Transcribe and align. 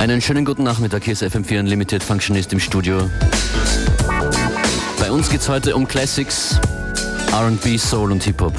Einen 0.00 0.22
schönen 0.22 0.46
guten 0.46 0.62
Nachmittag, 0.62 1.04
hier 1.04 1.12
ist 1.12 1.22
FM4 1.22 1.60
Unlimited 1.60 2.02
Functionist 2.02 2.54
im 2.54 2.58
Studio. 2.58 3.10
Bei 4.98 5.12
uns 5.12 5.28
geht 5.28 5.42
es 5.42 5.48
heute 5.50 5.76
um 5.76 5.86
Classics, 5.86 6.58
RB, 7.30 7.78
Soul 7.78 8.10
und 8.10 8.22
Hip-Hop. 8.22 8.54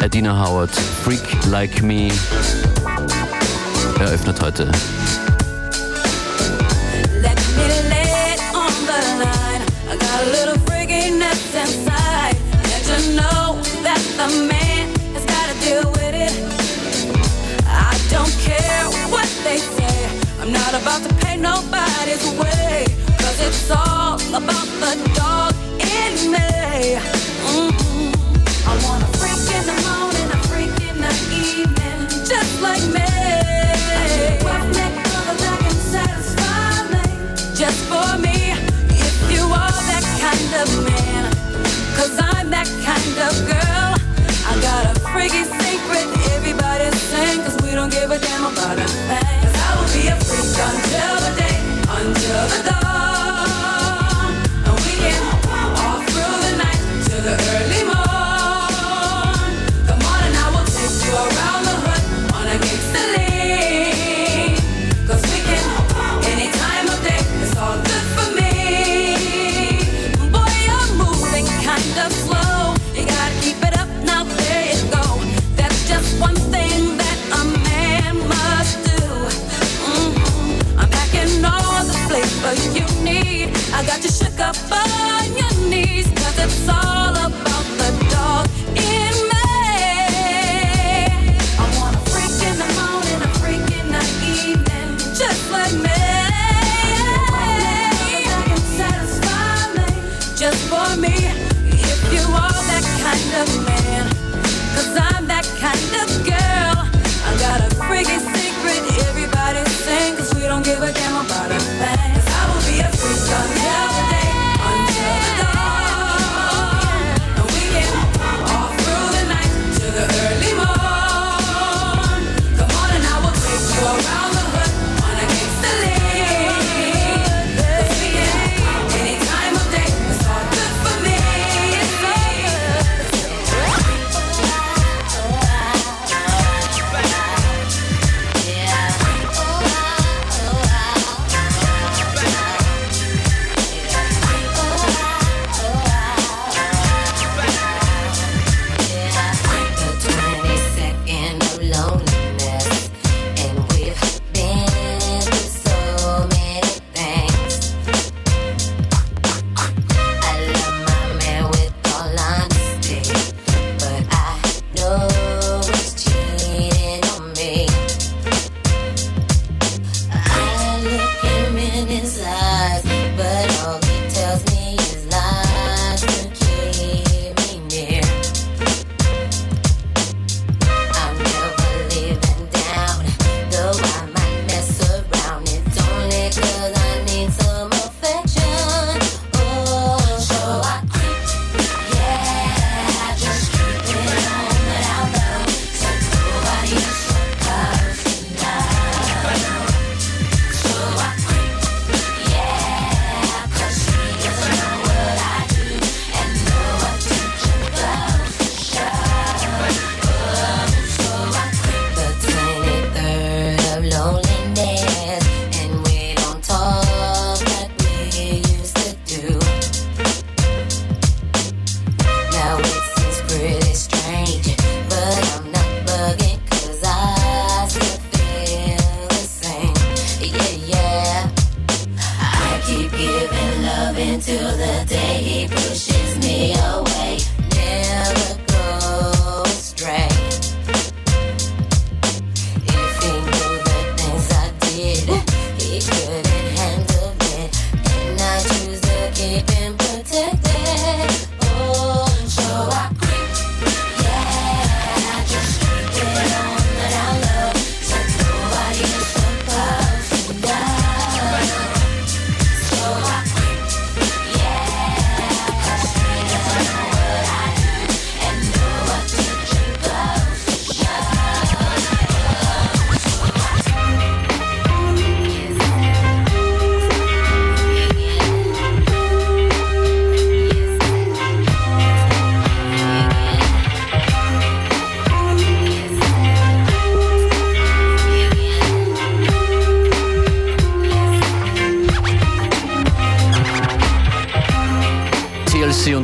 Adina 0.00 0.46
Howard, 0.46 0.70
Freak 1.02 1.20
Like 1.50 1.82
Me, 1.82 2.12
eröffnet 3.98 4.40
heute. 4.40 4.70
Not 20.52 20.74
about 20.74 21.02
to 21.08 21.14
pay 21.24 21.36
nobody's 21.38 22.24
way. 22.38 22.84
Cause 23.18 23.40
it's 23.40 23.70
all 23.70 24.20
about 24.34 24.68
the 24.82 24.92
dog 25.14 25.54
in 25.80 26.30
me. 26.30 27.21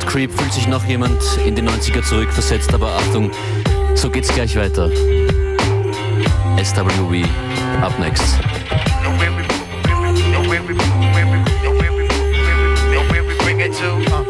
Creep 0.09 0.33
fühlt 0.33 0.53
sich 0.55 0.67
noch 0.67 0.85
jemand 0.87 1.21
in 1.45 1.55
die 1.55 1.61
90er 1.61 2.03
zurückversetzt, 2.03 2.73
aber 2.73 2.95
Achtung, 2.95 3.31
so 3.95 4.09
geht's 4.09 4.33
gleich 4.33 4.57
weiter. 4.57 4.89
SWV, 6.57 7.27
up 7.83 7.99
next. 7.99 8.39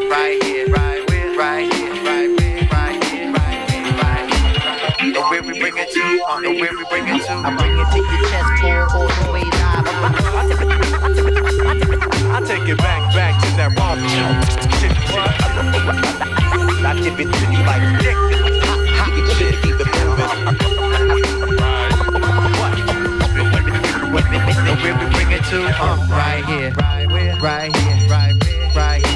Right 0.09 0.43
here, 0.43 0.67
right 0.67 1.09
here, 1.09 1.33
right 1.37 1.73
here, 1.73 1.95
right 1.95 2.29
here, 2.37 2.67
right 2.69 3.03
here, 3.05 3.31
right 3.31 3.71
here, 3.71 3.95
right 4.03 4.27
here. 4.99 5.13
The 5.13 5.21
way 5.31 5.39
we 5.39 5.57
bring 5.59 5.77
it 5.77 5.89
to, 5.93 6.03
the 6.41 6.49
way 6.59 6.69
we 6.75 6.83
bring 6.89 7.07
it 7.07 7.23
to. 7.25 7.31
I 7.31 7.55
bring 7.55 7.79
it 7.79 7.87
to 7.89 7.97
your 7.97 8.19
chest, 8.27 8.51
pull 8.91 8.99
all 8.99 9.07
the 9.07 9.31
way 9.31 9.43
live. 9.43 9.87
I 12.35 12.41
take 12.45 12.67
it 12.67 12.77
back, 12.79 13.13
back 13.15 13.41
to 13.41 13.47
that 13.55 13.71
raw 13.77 13.95
shit. 13.95 15.38
I 15.61 16.93
tip 17.03 17.19
it 17.19 17.25
to 17.31 17.39
you 17.51 17.59
like 17.65 17.83
dick. 17.99 18.15
Right 26.09 26.45
here, 26.45 26.71
right 26.71 27.09
here, 27.09 27.35
right 27.41 27.75
here, 27.75 28.07
right 28.75 29.05
here. 29.05 29.08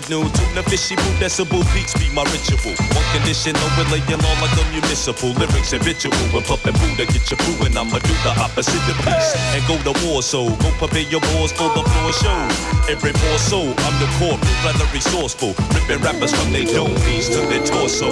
Metaphorically 0.00 0.24
medicinal. 0.24 0.30
Tuna 0.30 0.62
fishy 0.62 0.96
boo, 0.96 1.12
decibel 1.20 1.62
peaks 1.74 1.94
be 1.94 2.08
my 2.14 2.24
ritual. 2.24 2.72
One 2.94 3.04
condition, 3.12 3.54
lay 3.90 4.00
law 4.16 4.34
like 4.40 4.56
a 4.56 4.64
municipal. 4.72 5.30
Lyrics 5.34 5.72
habitual. 5.72 6.14
When 6.32 6.42
pumping 6.44 6.72
Buddha, 6.74 7.06
get 7.06 7.30
your 7.30 7.38
crew, 7.38 7.66
and 7.66 7.76
I'ma 7.76 7.98
do 7.98 8.14
the 8.24 8.32
opposite 8.40 8.80
of 8.88 8.96
peace. 9.04 9.34
And 9.54 9.62
go 9.66 9.76
to 9.84 9.94
war, 10.06 10.22
so 10.22 10.48
go 10.48 10.70
prepare 10.78 11.08
your 11.10 11.20
balls 11.20 11.52
for 11.52 11.68
the 11.74 11.82
floor 11.82 12.12
show. 12.12 12.40
Every 12.88 13.12
more 13.12 13.38
so, 13.38 13.60
I'm 13.60 13.96
the 14.00 14.08
corporate, 14.18 14.64
rather 14.64 14.86
resourceful. 14.92 15.54
Ripping 15.74 16.02
rappers 16.02 16.32
from 16.32 16.52
their 16.52 16.64
dome 16.64 16.94
knees 17.06 17.28
to 17.30 17.40
their 17.46 17.64
torso. 17.64 18.08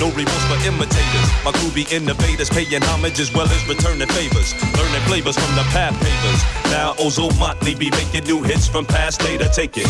No 0.00 0.10
remorse 0.14 0.46
for 0.48 0.58
imitators. 0.66 1.28
My 1.44 1.52
crew 1.52 1.70
be 1.70 1.86
innovators, 1.90 2.50
paying 2.50 2.82
homage 2.82 3.20
as 3.20 3.32
well 3.32 3.46
as 3.46 3.62
returning 3.68 4.08
favors. 4.08 4.54
Learning 4.76 5.04
flavors 5.06 5.36
from 5.38 5.54
the 5.56 5.64
path 5.74 5.94
pavers. 6.02 6.40
Now 6.70 6.94
Ozomatli 6.94 7.78
be 7.78 7.90
making 7.90 8.24
new 8.24 8.42
hits 8.42 8.68
from 8.68 8.84
past 8.84 9.20
data. 9.20 9.48
Take 9.52 9.76
it. 9.76 9.88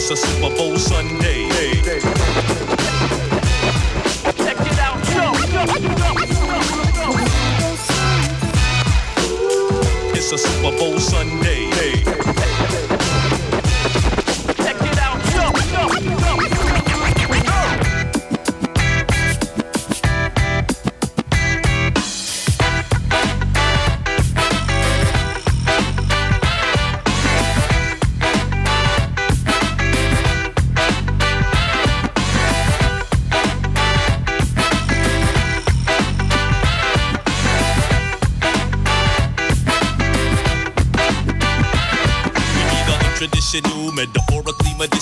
It's 0.00 0.10
a 0.10 0.16
Super 0.16 0.54
Bowl 0.54 0.78
Sunday. 0.78 1.48
Check 4.36 4.60
it 4.60 4.78
out, 4.78 5.02
yo, 5.10 5.24
yo, 5.50 5.64
It's 10.14 10.30
a 10.30 10.38
Super 10.38 10.78
Bowl 10.78 11.00
Sunday. 11.00 12.04
Check 12.04 12.97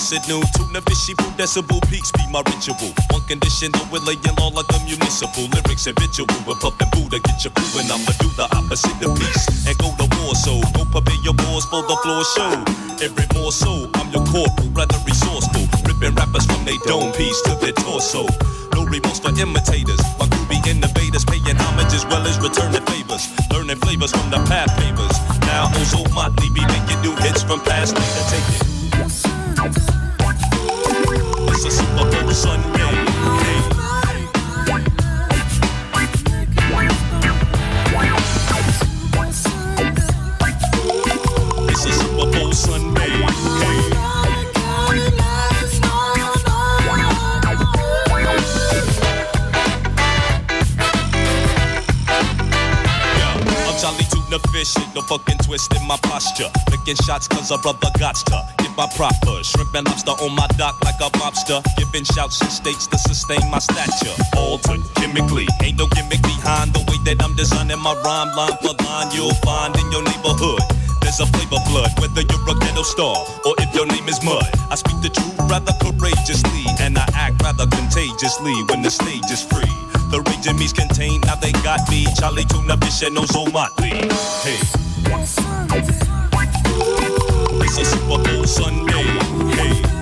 medicinal. 0.09 0.41
Tuna 0.55 0.81
fishy 0.81 1.13
boo, 1.15 1.27
decibel 1.35 1.81
peaks 1.89 2.11
be 2.11 2.23
my 2.31 2.41
ritual. 2.47 2.93
One 3.11 3.23
condition, 3.27 3.71
though 3.71 3.87
we're 3.91 4.03
laying 4.05 4.35
law 4.39 4.49
like 4.49 4.69
a 4.71 4.79
municipal. 4.85 5.47
Lyrics 5.51 5.85
habitual, 5.85 6.27
with 6.47 6.59
pumping 6.59 6.87
Buddha, 6.91 7.19
get 7.19 7.43
your 7.43 7.51
crew, 7.53 7.81
and 7.81 7.91
I'ma 7.91 8.11
do 8.19 8.29
the 8.35 8.47
opposite 8.55 8.99
of 9.03 9.15
peace. 9.19 9.67
And 9.67 9.75
go 9.77 9.91
to 9.99 10.07
war, 10.19 10.35
so 10.35 10.59
go 10.75 10.85
prepare 10.87 11.19
your 11.23 11.35
wars 11.47 11.65
for 11.65 11.83
the 11.83 11.95
floor 12.03 12.23
show. 12.35 12.53
Every 13.03 13.27
more 13.35 13.51
so, 13.51 13.89
I'm 13.95 14.07
your 14.11 14.23
corporal, 14.31 14.69
rather 14.71 14.99
resourceful. 15.05 15.67
Ripping 15.83 16.15
rappers 16.15 16.45
from 16.45 16.63
their 16.63 16.79
dome 16.87 17.11
piece 17.13 17.41
to 17.43 17.55
their 17.59 17.75
torso. 17.75 18.27
No 18.73 18.85
remorse 18.85 19.19
for 19.19 19.33
imitators. 19.35 20.01
My 20.19 20.27
be 20.47 20.57
innovators, 20.69 21.25
paying 21.25 21.57
homage 21.57 21.93
as 21.93 22.05
well 22.07 22.23
as 22.23 22.39
returning 22.39 22.85
favors. 22.87 23.27
Learning 23.51 23.77
flavors 23.77 24.11
from 24.11 24.29
the 24.31 24.39
path 24.47 24.71
pavers. 24.79 25.15
Now 25.43 25.67
oh, 25.67 25.79
Ozo 25.83 26.01
Motley 26.13 26.49
be 26.55 26.63
making 26.67 27.01
new 27.01 27.15
hits 27.19 27.43
from 27.43 27.59
past 27.61 27.95
data. 27.95 28.23
Take 28.31 28.61
it. 28.61 28.66
It's 31.59 31.65
a 31.65 31.71
Super 31.71 32.05
Bowl 32.11 32.31
Sunday. 32.33 32.79
It's 41.67 41.85
a 41.85 41.91
Super 41.93 42.31
Bowl 42.31 42.53
Sunday. 42.53 43.09
Chali 53.81 54.03
2na 54.03 54.39
Fish, 54.51 54.75
no 54.93 55.01
fucking 55.01 55.39
twist 55.39 55.73
in 55.75 55.87
my 55.87 55.97
posture. 56.03 56.51
Making 56.69 56.97
shots 56.97 57.27
cause 57.27 57.49
a 57.49 57.57
brother 57.57 57.89
got 57.97 58.15
to 58.15 58.66
my 58.77 58.87
proper. 58.93 59.43
Shrimp 59.43 59.73
and 59.73 59.87
lobster 59.89 60.13
on 60.21 60.35
my 60.35 60.47
dock 60.55 60.77
like 60.85 61.01
a 61.01 61.09
mobster. 61.17 61.59
Giving 61.75 62.05
shouts 62.05 62.39
and 62.41 62.51
states 62.51 62.85
to 62.87 62.97
sustain 62.97 63.41
my 63.49 63.57
stature. 63.57 64.13
Altered 64.37 64.85
chemically, 64.95 65.47
ain't 65.63 65.77
no 65.77 65.87
gimmick 65.87 66.21
behind 66.21 66.71
the 66.73 66.85
way 66.85 67.01
that 67.09 67.21
I'm 67.25 67.35
designing 67.35 67.79
my 67.79 67.97
rhyme 68.05 68.31
line 68.37 68.55
for 68.61 68.77
line 68.85 69.09
you'll 69.11 69.33
find 69.41 69.75
in 69.75 69.91
your 69.91 70.05
neighborhood. 70.05 70.61
There's 71.01 71.19
a 71.19 71.25
flavor 71.25 71.59
blood, 71.67 71.91
whether 71.99 72.21
you're 72.21 72.47
a 72.47 72.55
ghetto 72.61 72.83
star 72.83 73.17
or 73.45 73.55
if 73.57 73.73
your 73.73 73.87
name 73.87 74.07
is 74.07 74.21
Mud. 74.23 74.45
I 74.69 74.75
speak 74.75 75.01
the 75.01 75.09
truth 75.09 75.35
rather 75.49 75.73
courageously, 75.81 76.63
and 76.79 76.97
I 76.97 77.05
act 77.17 77.41
rather 77.41 77.65
contagiously 77.65 78.53
when 78.69 78.85
the 78.85 78.91
stage 78.91 79.25
is 79.33 79.41
free. 79.41 79.73
The 80.13 80.21
rage 80.21 80.45
in 80.45 80.55
me's 80.55 80.71
contained, 80.71 81.25
now 81.25 81.35
they 81.35 81.51
got 81.65 81.81
me. 81.89 82.05
Chali 82.15 82.45
2na 82.45 82.77
Fish 82.83 83.01
and 83.03 83.17
Ozomatli. 83.17 84.05
Hey, 84.45 86.16
it's 87.67 87.77
a 87.79 87.85
Super 87.85 88.23
Bowl 88.23 88.45
Sunday. 88.45 89.03
Hey, 89.55 89.96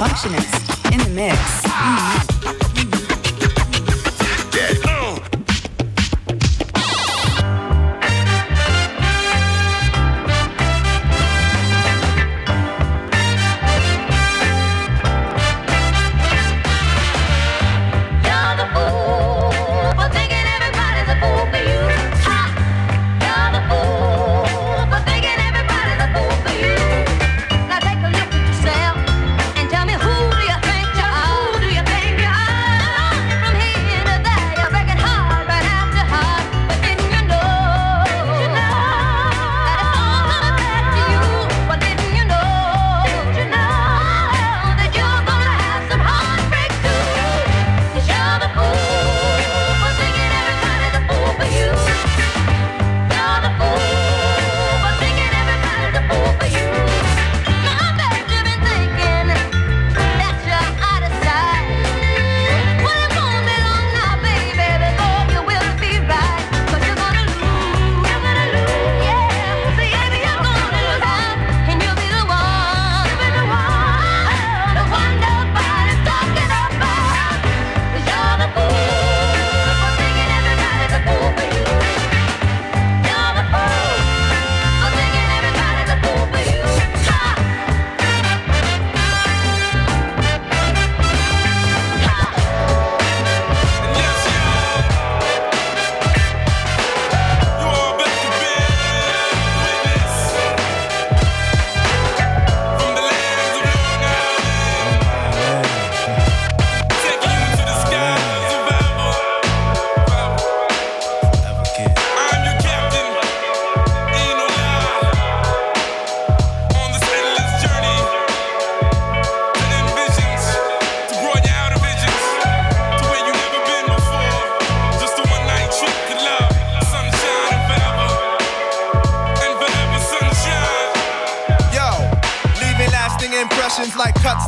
Functionist 0.00 0.92
in 0.92 0.98
the 0.98 1.10
mix. 1.10 1.59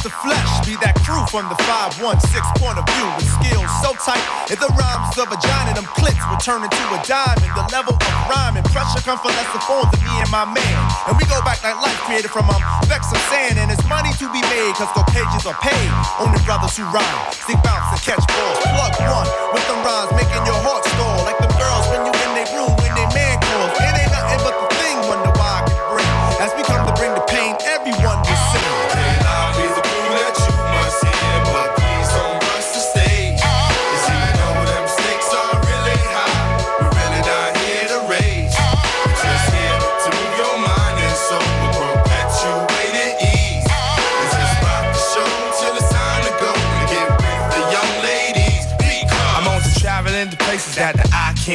To 0.03 0.11
flesh. 0.11 0.51
Be 0.67 0.75
that 0.83 0.99
crew 1.07 1.23
from 1.31 1.47
the 1.47 1.55
516 1.63 2.19
point 2.59 2.75
of 2.75 2.83
view 2.91 3.07
with 3.15 3.27
skills 3.39 3.71
so 3.79 3.95
tight. 4.03 4.23
If 4.51 4.59
the 4.59 4.71
rhymes 4.75 5.15
of 5.15 5.31
a 5.31 5.39
giant, 5.39 5.71
and 5.71 5.79
them 5.79 5.89
clips 5.95 6.19
will 6.27 6.43
turn 6.43 6.67
into 6.67 6.83
a 6.91 6.99
diamond. 7.07 7.47
The 7.55 7.67
level 7.71 7.95
of 7.95 8.13
rhyme 8.27 8.59
and 8.59 8.67
pressure 8.75 8.99
come 9.07 9.23
from 9.23 9.31
lesser 9.39 9.63
forms 9.63 9.95
of 9.95 10.03
me 10.03 10.11
and 10.19 10.27
my 10.35 10.43
man. 10.43 10.79
And 11.07 11.15
we 11.15 11.23
go 11.31 11.39
back 11.47 11.63
like 11.63 11.79
life 11.79 11.95
created 12.03 12.35
from 12.35 12.51
um, 12.51 12.59
specks 12.83 13.15
of 13.15 13.23
sand. 13.31 13.63
And 13.63 13.71
it's 13.71 13.87
money 13.87 14.11
to 14.19 14.27
be 14.35 14.43
made, 14.51 14.75
cause 14.75 14.91
Caucasians 14.91 15.47
are 15.47 15.59
paid. 15.63 15.91
Only 16.19 16.43
brothers 16.43 16.75
who 16.75 16.83
rhyme, 16.91 17.19
seek 17.47 17.63
bounce 17.63 17.95
and 17.95 18.03
catch 18.03 18.27
balls. 18.27 18.59
Plug 18.75 18.95
one 19.07 19.29
with 19.55 19.63
them 19.71 19.87
rhymes, 19.87 20.11
making 20.19 20.43
your 20.43 20.59
heart 20.67 20.83
stall. 20.83 21.23
Like 21.23 21.39
the 21.39 21.51
girls 21.55 21.87
when 21.95 22.03
you 22.03 22.13
in 22.27 22.31
their 22.35 22.51
room, 22.59 22.75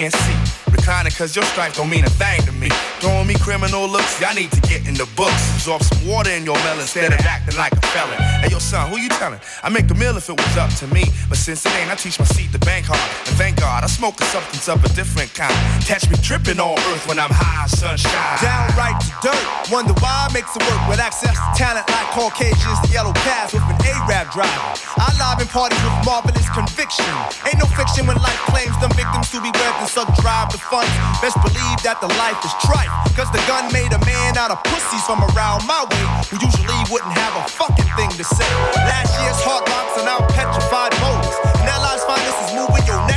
can't 0.09 0.23
see. 0.23 0.71
Reclining 0.71 1.11
cause 1.11 1.35
your 1.35 1.45
stripe 1.45 1.73
don't 1.73 1.89
mean 1.89 2.05
a 2.05 2.09
thing 2.09 2.41
to 2.43 2.51
me. 2.51 2.69
Throwing 2.99 3.27
me 3.27 3.35
criminal 3.35 3.87
looks, 3.87 4.19
y'all 4.19 4.33
need 4.33 4.49
to 4.51 4.61
get 4.61 4.87
in 4.87 4.95
the 4.95 5.05
books. 5.15 5.37
Absorb 5.53 5.83
some 5.83 6.07
water 6.07 6.31
in 6.31 6.45
your 6.45 6.57
melon 6.65 6.81
instead 6.81 7.13
of 7.13 7.21
acting 7.21 7.55
like 7.55 7.71
a 7.73 7.81
felon. 7.93 8.17
Hey 8.41 8.49
yo 8.49 8.57
son, 8.57 8.89
who 8.89 8.97
you 8.97 9.09
telling? 9.21 9.39
I 9.61 9.69
make 9.69 9.85
a 9.91 9.93
meal 9.93 10.17
if 10.17 10.29
it 10.29 10.33
was 10.33 10.57
up 10.57 10.73
to 10.81 10.87
me. 10.89 11.05
But 11.29 11.37
since 11.37 11.63
it 11.65 11.73
ain't, 11.77 11.91
I 11.91 11.95
teach 11.95 12.17
my 12.17 12.25
seed 12.25 12.51
to 12.53 12.59
bank 12.65 12.89
hard. 12.89 12.97
And 13.29 13.37
thank 13.37 13.61
God, 13.61 13.83
I 13.83 13.87
smoke 13.87 14.17
a 14.19 14.25
substance 14.25 14.67
of 14.67 14.83
a 14.83 14.89
different 14.97 15.29
kind. 15.37 15.53
Catch 15.85 16.09
me 16.09 16.17
tripping 16.25 16.59
on 16.59 16.73
earth 16.89 17.05
when 17.05 17.21
I'm 17.21 17.29
high, 17.29 17.69
sunshine. 17.69 18.41
Downright 18.41 18.97
to 19.05 19.29
dirt. 19.29 19.45
Wonder 19.69 19.93
why 20.01 20.25
I 20.25 20.33
makes 20.33 20.57
it 20.57 20.65
work 20.65 20.81
with 20.89 20.97
access 20.97 21.37
to 21.37 21.49
talent 21.53 21.85
like 21.93 22.09
Caucasians, 22.17 22.81
the 22.81 22.97
yellow 22.97 23.13
cast 23.21 23.53
with 23.53 23.61
an 23.61 23.77
A-rap 23.77 24.33
driver. 24.33 24.73
I 24.97 25.13
live 25.21 25.37
in 25.37 25.47
parties 25.53 25.77
with 25.85 25.93
marvelous 26.01 26.49
conviction. 26.49 27.13
Ain't 27.45 27.61
no 27.61 27.69
fiction 27.77 28.09
when 28.09 28.17
life 28.25 28.41
claims 28.49 28.73
them 28.81 28.89
victims 28.97 29.29
to 29.29 29.37
be 29.37 29.53
webbed 29.53 29.85
and 29.85 29.89
suck 29.89 30.09
drive 30.17 30.49
the 30.49 30.57
funds. 30.57 30.89
Best 31.21 31.37
believe 31.45 31.77
that 31.85 32.01
the 32.01 32.09
life 32.17 32.41
is 32.41 32.53
trife. 32.65 32.86
Cause 33.15 33.31
the 33.31 33.41
gun 33.47 33.71
made 33.73 33.91
a 33.91 34.01
man 34.05 34.37
out 34.37 34.51
of 34.51 34.63
pussies 34.63 35.03
from 35.03 35.23
around 35.33 35.65
my 35.65 35.83
way 35.89 36.05
who 36.29 36.37
usually 36.39 36.77
wouldn't 36.91 37.13
have 37.13 37.33
a 37.41 37.43
fucking 37.49 37.89
thing 37.97 38.09
to 38.13 38.23
say. 38.23 38.47
Last 38.85 39.11
year's 39.19 39.41
hard 39.41 39.65
knocks 39.67 39.97
are 39.97 40.05
now 40.05 40.21
petrified 40.31 40.93
motors. 41.01 41.33
And 41.57 41.65
that 41.65 41.81
lies 41.81 42.03
finest 42.05 42.37
is 42.45 42.51
moving 42.53 42.85
your 42.85 43.01
necks 43.09 43.16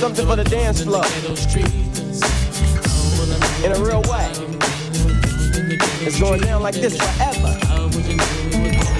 Something 0.00 0.26
for 0.26 0.34
the 0.36 0.44
dance 0.44 0.82
floor. 0.82 1.04
In 3.62 3.72
a 3.72 3.78
real 3.84 4.00
way. 4.10 4.32
It's 6.00 6.18
going 6.18 6.40
down 6.40 6.62
like 6.62 6.74
this 6.74 6.96
forever. 6.96 7.58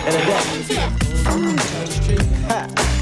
And 0.04 0.14
a 0.14 0.26
day. 0.26 1.89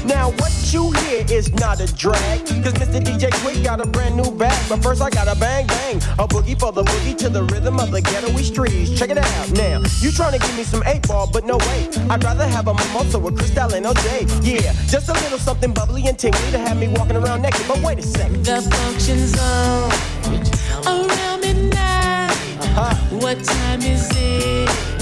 Now 0.05 0.31
what 0.31 0.51
you 0.73 0.91
hear 0.91 1.25
is 1.29 1.51
not 1.53 1.79
a 1.79 1.87
drag. 1.93 2.45
Cause 2.45 2.73
Mr. 2.73 3.01
DJ 3.01 3.29
Quik 3.41 3.63
got 3.63 3.81
a 3.81 3.87
brand 3.87 4.15
new 4.15 4.31
bag. 4.31 4.57
But 4.69 4.81
first 4.81 5.01
I 5.01 5.09
got 5.09 5.27
a 5.27 5.39
bang 5.39 5.67
bang. 5.67 5.97
A 6.17 6.27
boogie 6.27 6.59
for 6.59 6.71
the 6.71 6.83
boogie 6.83 7.17
to 7.17 7.29
the 7.29 7.43
rhythm 7.43 7.79
of 7.79 7.91
the 7.91 8.01
ghetto 8.01 8.35
streets. 8.37 8.97
Check 8.97 9.09
it 9.09 9.17
out. 9.17 9.51
Now, 9.51 9.81
you 9.99 10.11
trying 10.11 10.33
to 10.33 10.39
give 10.39 10.55
me 10.55 10.63
some 10.63 10.83
eight 10.85 11.07
ball, 11.07 11.29
but 11.31 11.45
no 11.45 11.57
way. 11.57 11.89
I'd 12.09 12.23
rather 12.23 12.47
have 12.47 12.67
a 12.67 12.73
mimosa 12.73 13.19
with 13.19 13.37
Cristal 13.37 13.73
and 13.73 13.85
OJ. 13.85 14.43
Yeah, 14.43 14.73
just 14.87 15.09
a 15.09 15.13
little 15.13 15.37
something 15.37 15.73
bubbly 15.73 16.07
and 16.07 16.17
tingly 16.17 16.51
to 16.51 16.59
have 16.59 16.77
me 16.77 16.87
walking 16.87 17.15
around 17.15 17.41
naked. 17.41 17.65
But 17.67 17.81
wait 17.81 17.99
a 17.99 18.03
second. 18.03 18.45
The 18.45 18.61
function's 18.61 19.37
on 19.39 19.91
around 20.87 21.41
midnight. 21.41 22.31
Uh-huh. 22.77 22.95
What 23.17 23.43
time 23.43 23.81
is 23.81 24.09
it? 24.15 24.98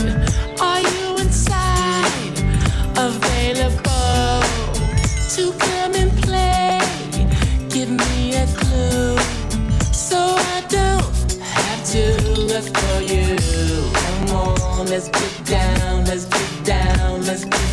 Come 14.78 14.86
let's 14.86 15.08
get 15.10 15.46
down, 15.46 16.06
let's 16.06 16.26
get 16.26 16.66
down, 16.66 17.26
let's 17.26 17.46
down. 17.46 17.67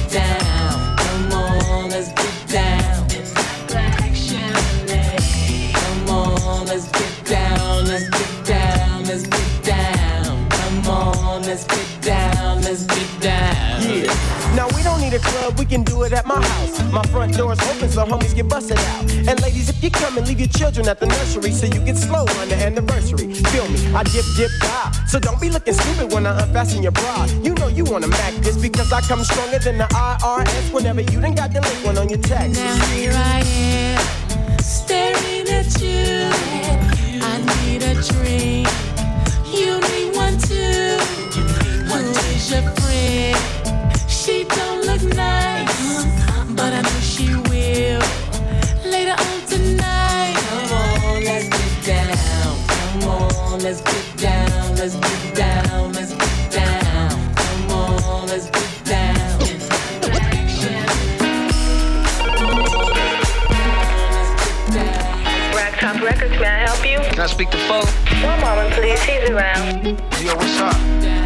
A 15.14 15.18
club, 15.20 15.56
we 15.60 15.64
can 15.64 15.84
do 15.84 16.02
it 16.02 16.12
at 16.12 16.26
my 16.26 16.42
house. 16.44 16.82
My 16.90 17.02
front 17.04 17.36
door's 17.36 17.60
open 17.70 17.88
so 17.88 18.04
homies 18.04 18.34
get 18.34 18.48
busted 18.48 18.78
out. 18.78 19.08
And 19.28 19.40
ladies, 19.42 19.68
if 19.68 19.80
you 19.80 19.88
come 19.88 20.18
and 20.18 20.26
leave 20.26 20.40
your 20.40 20.48
children 20.48 20.88
at 20.88 20.98
the 20.98 21.06
nursery 21.06 21.52
so 21.52 21.66
you 21.66 21.78
get 21.84 21.96
slow 21.96 22.26
on 22.40 22.48
the 22.48 22.56
anniversary. 22.56 23.32
Feel 23.32 23.68
me, 23.68 23.94
I 23.94 24.02
dip, 24.02 24.24
dip, 24.36 24.50
die. 24.58 24.90
So 25.06 25.20
don't 25.20 25.40
be 25.40 25.50
looking 25.50 25.74
stupid 25.74 26.12
when 26.12 26.26
I 26.26 26.42
unfasten 26.42 26.82
your 26.82 26.90
bra. 26.90 27.26
You 27.44 27.54
know 27.54 27.68
you 27.68 27.84
wanna 27.84 28.08
mac 28.08 28.34
this 28.42 28.56
because 28.56 28.92
I 28.92 29.02
come 29.02 29.22
stronger 29.22 29.60
than 29.60 29.78
the 29.78 29.84
IRS 29.84 30.72
whenever 30.72 31.02
you 31.02 31.20
done 31.20 31.36
got 31.36 31.52
delinquent 31.52 31.96
on 31.96 32.08
your 32.08 32.18
taxes. 32.18 32.58
Now 32.58 32.84
here 32.86 33.12
I 33.14 33.40
am, 33.46 34.58
staring 34.58 35.46
at 35.48 35.80
you. 35.80 36.26
I 37.22 37.38
need 37.62 37.84
a 37.84 37.94
drink. 38.02 38.66
You 39.46 39.78
need 39.78 40.16
one 40.16 40.36
too. 40.38 40.98
Who 41.86 41.98
is 42.34 42.50
your 42.50 42.62
friend? 42.62 43.63
She 44.24 44.44
don't 44.44 44.86
look 44.86 45.02
nice, 45.14 46.06
but 46.56 46.72
I 46.72 46.80
know 46.80 47.00
she 47.00 47.28
will. 47.50 48.00
Later 48.90 49.16
on 49.18 49.40
tonight. 49.46 50.34
Come 50.48 50.72
on, 50.72 51.24
let's 51.24 51.48
get 51.50 51.84
down. 51.84 52.56
Come 52.66 53.10
on, 53.10 53.58
let's 53.60 53.82
get 53.82 54.03
Can 67.14 67.22
I 67.22 67.26
speak 67.26 67.48
to 67.50 67.56
Fo? 67.58 67.78
One 68.26 68.40
moment, 68.40 68.74
please. 68.74 69.00
He's 69.04 69.30
around. 69.30 69.86
Yo, 70.20 70.34
what's 70.34 70.58
up? 70.58 70.74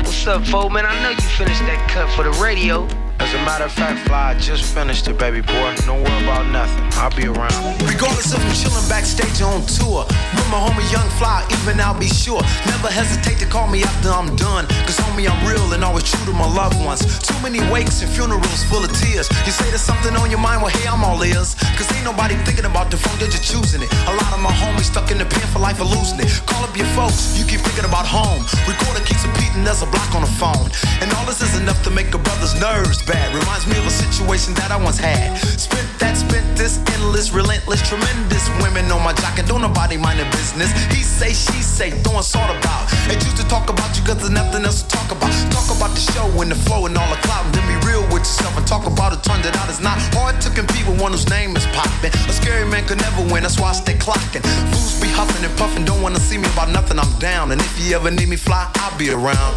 What's 0.05 0.27
up, 0.27 0.45
Fo? 0.45 0.69
Man, 0.69 0.85
I 0.85 1.03
know 1.03 1.09
you 1.09 1.17
finished 1.17 1.61
that 1.61 1.91
cut 1.91 2.15
for 2.15 2.25
the 2.25 2.31
radio. 2.43 2.87
As 3.29 3.35
a 3.35 3.45
matter 3.45 3.65
of 3.65 3.73
fact, 3.73 4.09
Fly, 4.09 4.33
I 4.33 4.35
just 4.41 4.65
finished 4.73 5.07
it, 5.07 5.19
baby 5.19 5.43
boy. 5.43 5.77
Don't 5.85 6.01
worry 6.01 6.25
about 6.25 6.49
nothing. 6.49 6.81
I'll 6.97 7.13
be 7.13 7.29
around. 7.29 7.53
Regardless 7.85 8.33
if 8.33 8.41
I'm 8.41 8.57
chillin' 8.57 8.89
backstage 8.89 9.45
or 9.45 9.53
on 9.53 9.61
tour. 9.69 10.09
With 10.33 10.49
my 10.49 10.57
homie 10.57 10.81
Young 10.89 11.05
Fly, 11.21 11.45
even 11.53 11.77
I'll 11.77 11.93
be 11.93 12.09
sure. 12.09 12.41
Never 12.65 12.89
hesitate 12.89 13.37
to 13.45 13.47
call 13.47 13.69
me 13.69 13.85
after 13.85 14.09
I'm 14.09 14.33
done. 14.41 14.65
Cause 14.89 14.97
homie, 15.05 15.29
I'm 15.29 15.37
real 15.45 15.61
and 15.77 15.85
always 15.85 16.09
true 16.09 16.25
to 16.25 16.33
my 16.33 16.49
loved 16.49 16.81
ones. 16.81 17.05
Too 17.21 17.37
many 17.45 17.61
wakes 17.69 18.01
and 18.01 18.09
funerals 18.09 18.65
full 18.65 18.81
of 18.81 18.89
tears. 18.97 19.29
You 19.45 19.53
say 19.53 19.69
there's 19.69 19.85
something 19.85 20.17
on 20.17 20.33
your 20.33 20.41
mind, 20.41 20.65
well, 20.65 20.73
hey, 20.73 20.89
I'm 20.89 21.05
all 21.05 21.21
ears. 21.21 21.53
Cause 21.77 21.85
ain't 21.93 22.09
nobody 22.09 22.33
thinking 22.49 22.65
about 22.65 22.89
the 22.91 22.97
phone, 22.97 23.19
they're 23.21 23.29
just 23.29 23.45
choosing 23.45 23.85
it. 23.85 23.93
A 24.09 24.15
lot 24.25 24.33
of 24.33 24.41
my 24.41 24.57
homies 24.57 24.89
stuck 24.89 25.13
in 25.13 25.19
the 25.21 25.29
pen 25.29 25.45
for 25.53 25.61
life 25.61 25.85
of 25.85 25.93
losing 25.93 26.17
it. 26.17 26.33
Call 26.49 26.65
up 26.65 26.73
your 26.73 26.89
folks, 26.97 27.37
you 27.37 27.45
keep 27.45 27.61
thinking 27.61 27.85
about 27.85 28.09
home. 28.09 28.41
Recorder 28.65 29.05
keeps 29.05 29.21
repeating, 29.29 29.69
there's 29.69 29.85
a 29.85 29.91
block 29.93 30.17
on 30.17 30.25
the 30.25 30.33
phone. 30.41 30.73
And 31.05 31.13
all 31.13 31.29
this 31.29 31.45
is 31.45 31.61
enough 31.61 31.85
to 31.85 31.91
make 31.93 32.09
a 32.17 32.19
brother's 32.19 32.57
nerves 32.57 33.05
bad. 33.05 33.18
Reminds 33.35 33.67
me 33.67 33.79
of 33.79 33.87
a 33.87 33.91
situation 33.91 34.55
that 34.55 34.71
I 34.71 34.77
once 34.77 34.99
had. 34.99 35.37
Spent 35.59 35.87
that, 35.99 36.17
spent 36.17 36.47
this, 36.57 36.79
endless, 36.95 37.31
relentless, 37.33 37.81
tremendous 37.89 38.49
women 38.63 38.91
on 38.91 39.03
my 39.03 39.13
jock 39.13 39.39
and 39.39 39.47
don't 39.47 39.63
nobody 39.63 39.97
mind 39.97 40.19
their 40.19 40.31
business. 40.33 40.71
He 40.95 41.03
say, 41.03 41.31
she 41.31 41.61
say, 41.63 41.91
throwing 42.03 42.23
salt 42.23 42.51
about. 42.51 42.89
They 43.09 43.15
choose 43.15 43.35
to 43.35 43.47
talk 43.49 43.71
about 43.71 43.97
you 43.97 44.03
cause 44.05 44.19
there's 44.19 44.35
nothing 44.35 44.65
else 44.65 44.83
to 44.83 44.89
talk 44.89 45.11
about. 45.11 45.31
Talk 45.51 45.69
about 45.77 45.93
the 45.95 46.03
show 46.13 46.27
and 46.41 46.51
the 46.51 46.59
flow 46.67 46.87
and 46.87 46.97
all 46.97 47.11
the 47.11 47.21
clout 47.23 47.45
and 47.47 47.55
then 47.55 47.67
be 47.69 47.79
real 47.87 48.03
with 48.13 48.27
yourself 48.27 48.57
and 48.57 48.67
talk 48.67 48.87
about 48.87 49.13
it. 49.13 49.23
Turned 49.23 49.45
it 49.45 49.57
out 49.57 49.69
it's 49.69 49.81
not 49.81 49.99
hard 50.17 50.41
to 50.41 50.51
compete 50.51 50.87
with 50.87 51.01
one 51.01 51.13
whose 51.13 51.29
name 51.29 51.57
is 51.57 51.67
popping. 51.77 52.13
A 52.29 52.33
scary 52.33 52.67
man 52.67 52.87
could 52.87 53.01
never 53.01 53.23
win, 53.33 53.43
that's 53.43 53.61
why 53.61 53.71
I 53.71 53.73
stay 53.73 53.95
clocking. 53.95 54.43
Fools 54.73 55.01
be 55.01 55.09
huffing 55.09 55.45
and 55.45 55.57
puffing, 55.59 55.85
don't 55.85 56.03
wanna 56.03 56.21
see 56.21 56.39
me 56.39 56.49
about 56.55 56.71
nothing, 56.71 56.99
I'm 56.99 57.13
down. 57.19 57.53
And 57.53 57.61
if 57.61 57.73
you 57.79 57.95
ever 57.95 58.11
need 58.11 58.29
me 58.29 58.37
fly, 58.37 58.71
I'll 58.77 58.97
be 58.99 59.11
around. 59.11 59.55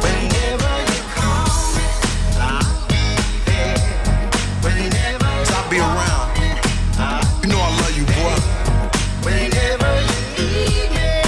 Whenever 0.00 0.79
be 5.70 5.78
around. 5.78 6.34
You 7.42 7.48
know 7.48 7.60
I 7.62 7.70
love 7.78 7.94
you, 7.94 8.02
boy. 8.18 8.34
Whenever 9.22 10.02
you 10.02 10.18
need 10.34 10.90
me, 10.90 11.22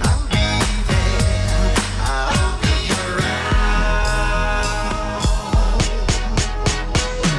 I'll 0.00 0.24
be 0.32 0.48
there. 0.88 1.76
I'll 2.00 2.56
be 2.64 2.88
around. 2.88 3.60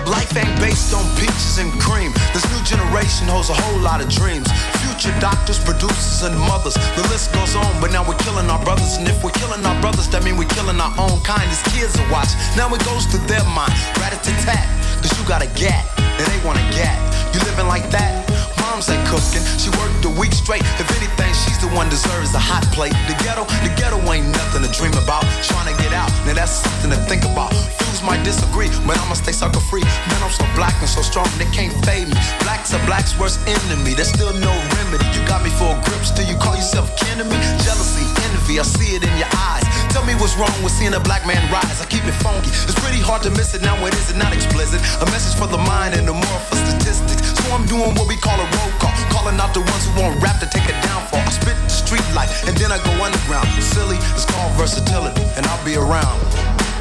Life 0.05 0.37
ain't 0.37 0.53
based 0.61 0.93
on 0.93 1.01
peaches 1.17 1.57
and 1.57 1.73
cream. 1.81 2.13
This 2.37 2.45
new 2.53 2.61
generation 2.61 3.25
holds 3.27 3.49
a 3.49 3.57
whole 3.57 3.79
lot 3.81 3.99
of 3.99 4.09
dreams. 4.09 4.45
Future 4.85 5.17
doctors, 5.19 5.57
producers, 5.57 6.21
and 6.21 6.37
mothers. 6.37 6.75
The 6.93 7.01
list 7.09 7.33
goes 7.33 7.55
on, 7.55 7.81
but 7.81 7.91
now 7.91 8.05
we're 8.07 8.21
killing 8.21 8.47
our 8.51 8.63
brothers. 8.63 8.97
And 8.97 9.09
if 9.09 9.23
we're 9.23 9.33
killing 9.41 9.65
our 9.65 9.81
brothers, 9.81 10.07
that 10.09 10.23
means 10.23 10.37
we're 10.37 10.53
killing 10.53 10.79
our 10.79 10.93
own 11.01 11.19
kind. 11.25 11.49
These 11.49 11.63
kids 11.73 11.97
are 11.97 12.05
watch. 12.13 12.29
Now 12.55 12.69
it 12.75 12.85
goes 12.85 13.09
through 13.09 13.25
their 13.25 13.43
mind. 13.57 13.73
Rat 13.97 14.13
a 14.13 14.21
tat, 14.45 14.69
cause 15.03 15.11
you 15.19 15.27
got 15.27 15.43
a 15.43 15.49
gat, 15.59 15.83
and 15.99 16.23
they 16.31 16.39
want 16.47 16.55
a 16.55 16.65
gat. 16.71 16.95
You 17.35 17.43
living 17.43 17.67
like 17.67 17.83
that? 17.91 18.23
Mom's 18.63 18.87
ain't 18.87 19.03
cooking. 19.11 19.43
She 19.59 19.67
worked 19.75 20.07
a 20.07 20.11
week 20.15 20.31
straight. 20.31 20.63
If 20.79 20.87
anything, 20.95 21.31
she's 21.35 21.59
the 21.59 21.67
one 21.75 21.91
deserves 21.91 22.31
a 22.33 22.39
hot 22.39 22.63
plate. 22.71 22.95
The 23.11 23.15
ghetto, 23.19 23.43
the 23.67 23.71
ghetto 23.75 23.99
ain't 24.07 24.31
nothing 24.31 24.63
to 24.63 24.71
dream 24.71 24.95
about. 24.95 25.27
Trying 25.43 25.67
to 25.67 25.75
get 25.83 25.91
out, 25.91 26.07
now 26.23 26.39
that's 26.39 26.63
something 26.63 26.89
to 26.95 26.99
think 27.11 27.27
about. 27.27 27.51
Fools 27.83 28.01
might 28.01 28.23
disagree, 28.23 28.71
but 28.87 28.95
I'ma 28.95 29.19
stay 29.19 29.35
sucker 29.35 29.59
free. 29.59 29.83
Man, 30.07 30.19
I'm 30.23 30.31
so 30.31 30.47
black 30.55 30.73
and 30.79 30.87
so 30.87 31.03
strong, 31.03 31.27
they 31.35 31.49
can't 31.51 31.75
fade 31.83 32.07
me. 32.07 32.15
Black's 32.47 32.71
a 32.71 32.79
black's 32.87 33.11
worst 33.19 33.43
enemy. 33.43 33.91
There's 33.93 34.09
still 34.09 34.31
no 34.31 34.53
remedy. 34.79 35.05
You 35.11 35.21
got 35.27 35.43
me 35.43 35.51
for 35.59 35.75
a 35.75 35.77
grip, 35.83 36.01
still 36.07 36.25
you 36.25 36.39
call 36.39 36.55
yourself 36.55 36.87
kin 36.95 37.19
to 37.19 37.27
me? 37.27 37.35
Jealousy, 37.67 38.07
envy, 38.43 38.59
I 38.59 38.63
see 38.63 38.95
it 38.95 39.03
in 39.03 39.15
your 39.17 39.31
eyes. 39.31 39.63
Tell 39.91 40.03
me 40.05 40.13
what's 40.15 40.35
wrong 40.35 40.51
with 40.63 40.71
seeing 40.71 40.93
a 40.93 40.99
black 40.99 41.25
man 41.25 41.39
rise. 41.51 41.79
I 41.81 41.85
keep 41.85 42.03
it 42.03 42.15
funky. 42.19 42.49
It's 42.49 42.75
pretty 42.79 42.99
hard 42.99 43.23
to 43.23 43.31
miss 43.31 43.53
it 43.53 43.61
now. 43.61 43.75
It 43.85 43.93
is 43.95 44.11
it 44.11 44.17
not 44.17 44.33
explicit? 44.33 44.81
A 45.01 45.05
message 45.11 45.39
for 45.39 45.47
the 45.47 45.57
mind 45.57 45.95
and 45.95 46.07
the 46.07 46.13
more 46.13 46.39
for 46.49 46.55
statistics. 46.55 47.23
So 47.39 47.51
I'm 47.55 47.65
doing 47.65 47.95
what 47.95 48.07
we 48.07 48.17
call 48.17 48.35
a 48.39 48.47
roll 48.59 48.71
call, 48.79 48.91
calling 49.09 49.39
out 49.39 49.53
the 49.53 49.61
ones 49.61 49.83
who 49.87 50.01
want 50.01 50.21
rap 50.21 50.39
to 50.39 50.47
take 50.47 50.67
a 50.67 50.75
downfall. 50.83 51.23
I 51.23 51.31
spit 51.31 51.55
the 51.55 51.69
street 51.69 52.05
life 52.13 52.31
and 52.47 52.55
then 52.57 52.71
I 52.71 52.79
go 52.83 52.91
underground. 53.03 53.47
Silly, 53.61 53.97
it's 54.15 54.25
called 54.25 54.51
versatility, 54.59 55.23
and 55.37 55.45
I'll 55.47 55.63
be 55.63 55.75
around. 55.75 56.19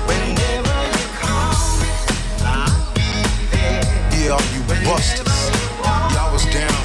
Whenever 0.08 0.74
you 0.98 1.06
call 1.22 1.54
me, 1.78 1.90
I'll 2.42 2.82
be 2.96 3.06
there. 3.54 3.86
Yeah, 4.18 4.36
all 4.36 4.46
you 4.50 4.62
busters. 4.86 5.30
Y'all 6.14 6.32
was 6.32 6.46
down, 6.50 6.81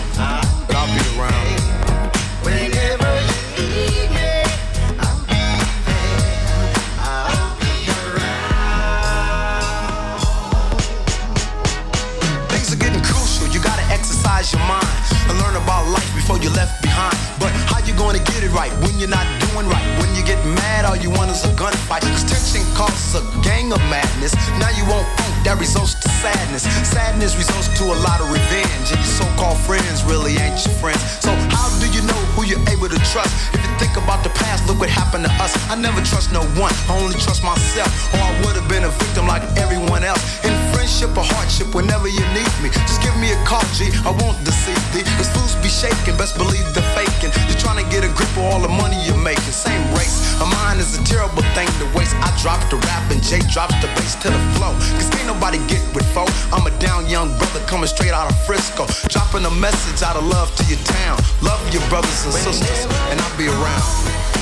before 16.28 16.44
you're 16.44 16.52
left 16.52 16.82
behind. 16.82 17.16
But 17.40 17.52
how 17.72 17.80
you 17.88 17.94
gonna 17.96 18.20
get 18.20 18.44
it 18.44 18.52
right 18.52 18.72
when 18.84 19.00
you're 19.00 19.08
not 19.08 19.37
doing 19.58 19.70
right? 19.72 19.86
When 20.00 20.14
you 20.16 20.24
get 20.24 20.38
mad, 20.46 20.86
all 20.86 20.96
you 20.96 21.10
want 21.10 21.32
is 21.32 21.44
a 21.46 21.52
gunfight. 21.58 22.02
Cause 22.02 22.24
tension 22.24 22.62
causes 22.76 23.18
a 23.18 23.24
gang 23.42 23.74
of 23.74 23.82
madness. 23.90 24.34
Now 24.62 24.70
you 24.78 24.86
won't 24.86 25.08
think 25.18 25.34
that 25.46 25.58
results 25.60 25.96
to 25.96 26.10
sadness. 26.10 26.64
Sadness 26.86 27.36
results 27.38 27.70
to 27.80 27.84
a 27.86 27.98
lot 28.06 28.22
of 28.22 28.30
revenge. 28.30 28.88
And 28.94 29.00
your 29.02 29.14
so-called 29.22 29.58
friends 29.66 30.04
really 30.04 30.38
ain't 30.38 30.60
your 30.66 30.76
friends. 30.78 31.02
So 31.22 31.34
how 31.50 31.70
do 31.82 31.88
you 31.90 32.02
know 32.06 32.20
who 32.38 32.46
you're 32.46 32.62
able 32.70 32.90
to 32.90 33.00
trust? 33.10 33.34
If 33.54 33.62
you 33.66 33.72
think 33.82 33.98
about 33.98 34.24
the 34.24 34.34
past, 34.38 34.68
look 34.68 34.80
what 34.80 34.90
happened 34.90 35.26
to 35.26 35.32
us. 35.42 35.54
I 35.70 35.76
never 35.76 36.02
trust 36.02 36.32
no 36.32 36.44
one. 36.58 36.74
I 36.90 36.98
only 37.02 37.18
trust 37.18 37.44
myself. 37.44 37.90
Or 38.14 38.22
I 38.22 38.32
would 38.46 38.56
have 38.56 38.70
been 38.70 38.86
a 38.86 38.94
victim 38.94 39.26
like 39.26 39.44
everyone 39.58 40.04
else. 40.04 40.22
In 40.46 40.54
friendship 40.74 41.18
or 41.18 41.26
hardship, 41.26 41.74
whenever 41.74 42.08
you 42.08 42.22
need 42.38 42.52
me, 42.62 42.70
just 42.86 43.02
give 43.02 43.16
me 43.18 43.34
a 43.34 43.40
call, 43.46 43.66
G. 43.74 43.90
I 44.06 44.14
won't 44.22 44.38
deceive 44.46 44.80
thee. 44.94 45.06
Cause 45.18 45.30
fools 45.34 45.56
be 45.66 45.70
shaking, 45.70 46.18
best 46.18 46.38
believe 46.38 46.68
the 46.78 46.84
faking. 46.94 47.34
You're 47.50 47.62
trying 47.62 47.82
to 47.82 47.88
get 47.90 48.06
a 48.06 48.12
grip 48.14 48.30
of 48.38 48.46
all 48.50 48.62
the 48.62 48.70
money 48.70 48.98
you're 49.08 49.18
making. 49.48 49.54
Same 49.54 49.94
race. 49.96 50.40
A 50.42 50.46
mind 50.46 50.80
is 50.80 51.00
a 51.00 51.04
terrible 51.04 51.44
thing 51.56 51.68
to 51.80 51.86
waste. 51.98 52.16
I 52.16 52.30
drop 52.42 52.60
the 52.70 52.78
rap 52.88 53.12
and 53.12 53.22
Jay 53.24 53.40
drops 53.52 53.76
the 53.82 53.88
bass 53.96 54.16
to 54.24 54.30
the 54.30 54.40
flow. 54.56 54.74
Cause 54.96 55.10
can't 55.10 55.28
nobody 55.28 55.58
get 55.68 55.82
with 55.96 56.06
foe. 56.14 56.28
I'm 56.52 56.66
a 56.68 56.72
down 56.80 57.08
young 57.08 57.30
brother 57.38 57.60
coming 57.68 57.88
straight 57.88 58.12
out 58.12 58.30
of 58.30 58.38
Frisco. 58.46 58.86
Dropping 59.10 59.46
a 59.46 59.52
message 59.52 60.04
out 60.04 60.16
of 60.16 60.26
love 60.26 60.54
to 60.56 60.64
your 60.66 60.80
town. 60.84 61.20
Love 61.42 61.62
your 61.74 61.84
brothers 61.90 62.26
and 62.26 62.34
sisters, 62.34 62.86
and 63.10 63.20
I'll 63.20 63.38
be 63.38 63.48
around. 63.48 64.37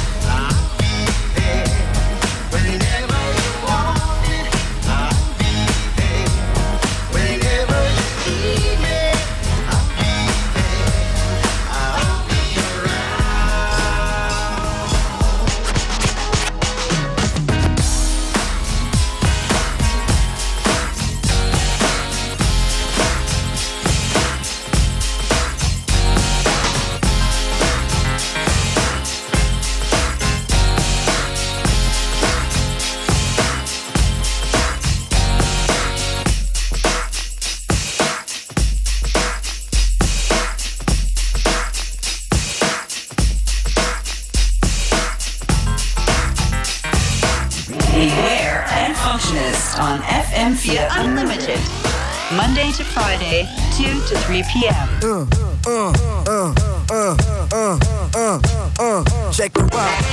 p.m. 54.55 54.73
Uh, 55.03 55.25
uh, 55.67 55.93
uh, 56.27 56.53
uh, 56.89 57.17
uh, 57.51 57.79
uh, 58.15 58.39
uh, 58.79 59.31
check 59.31 59.51
it 59.57 59.73
out. 59.73 60.04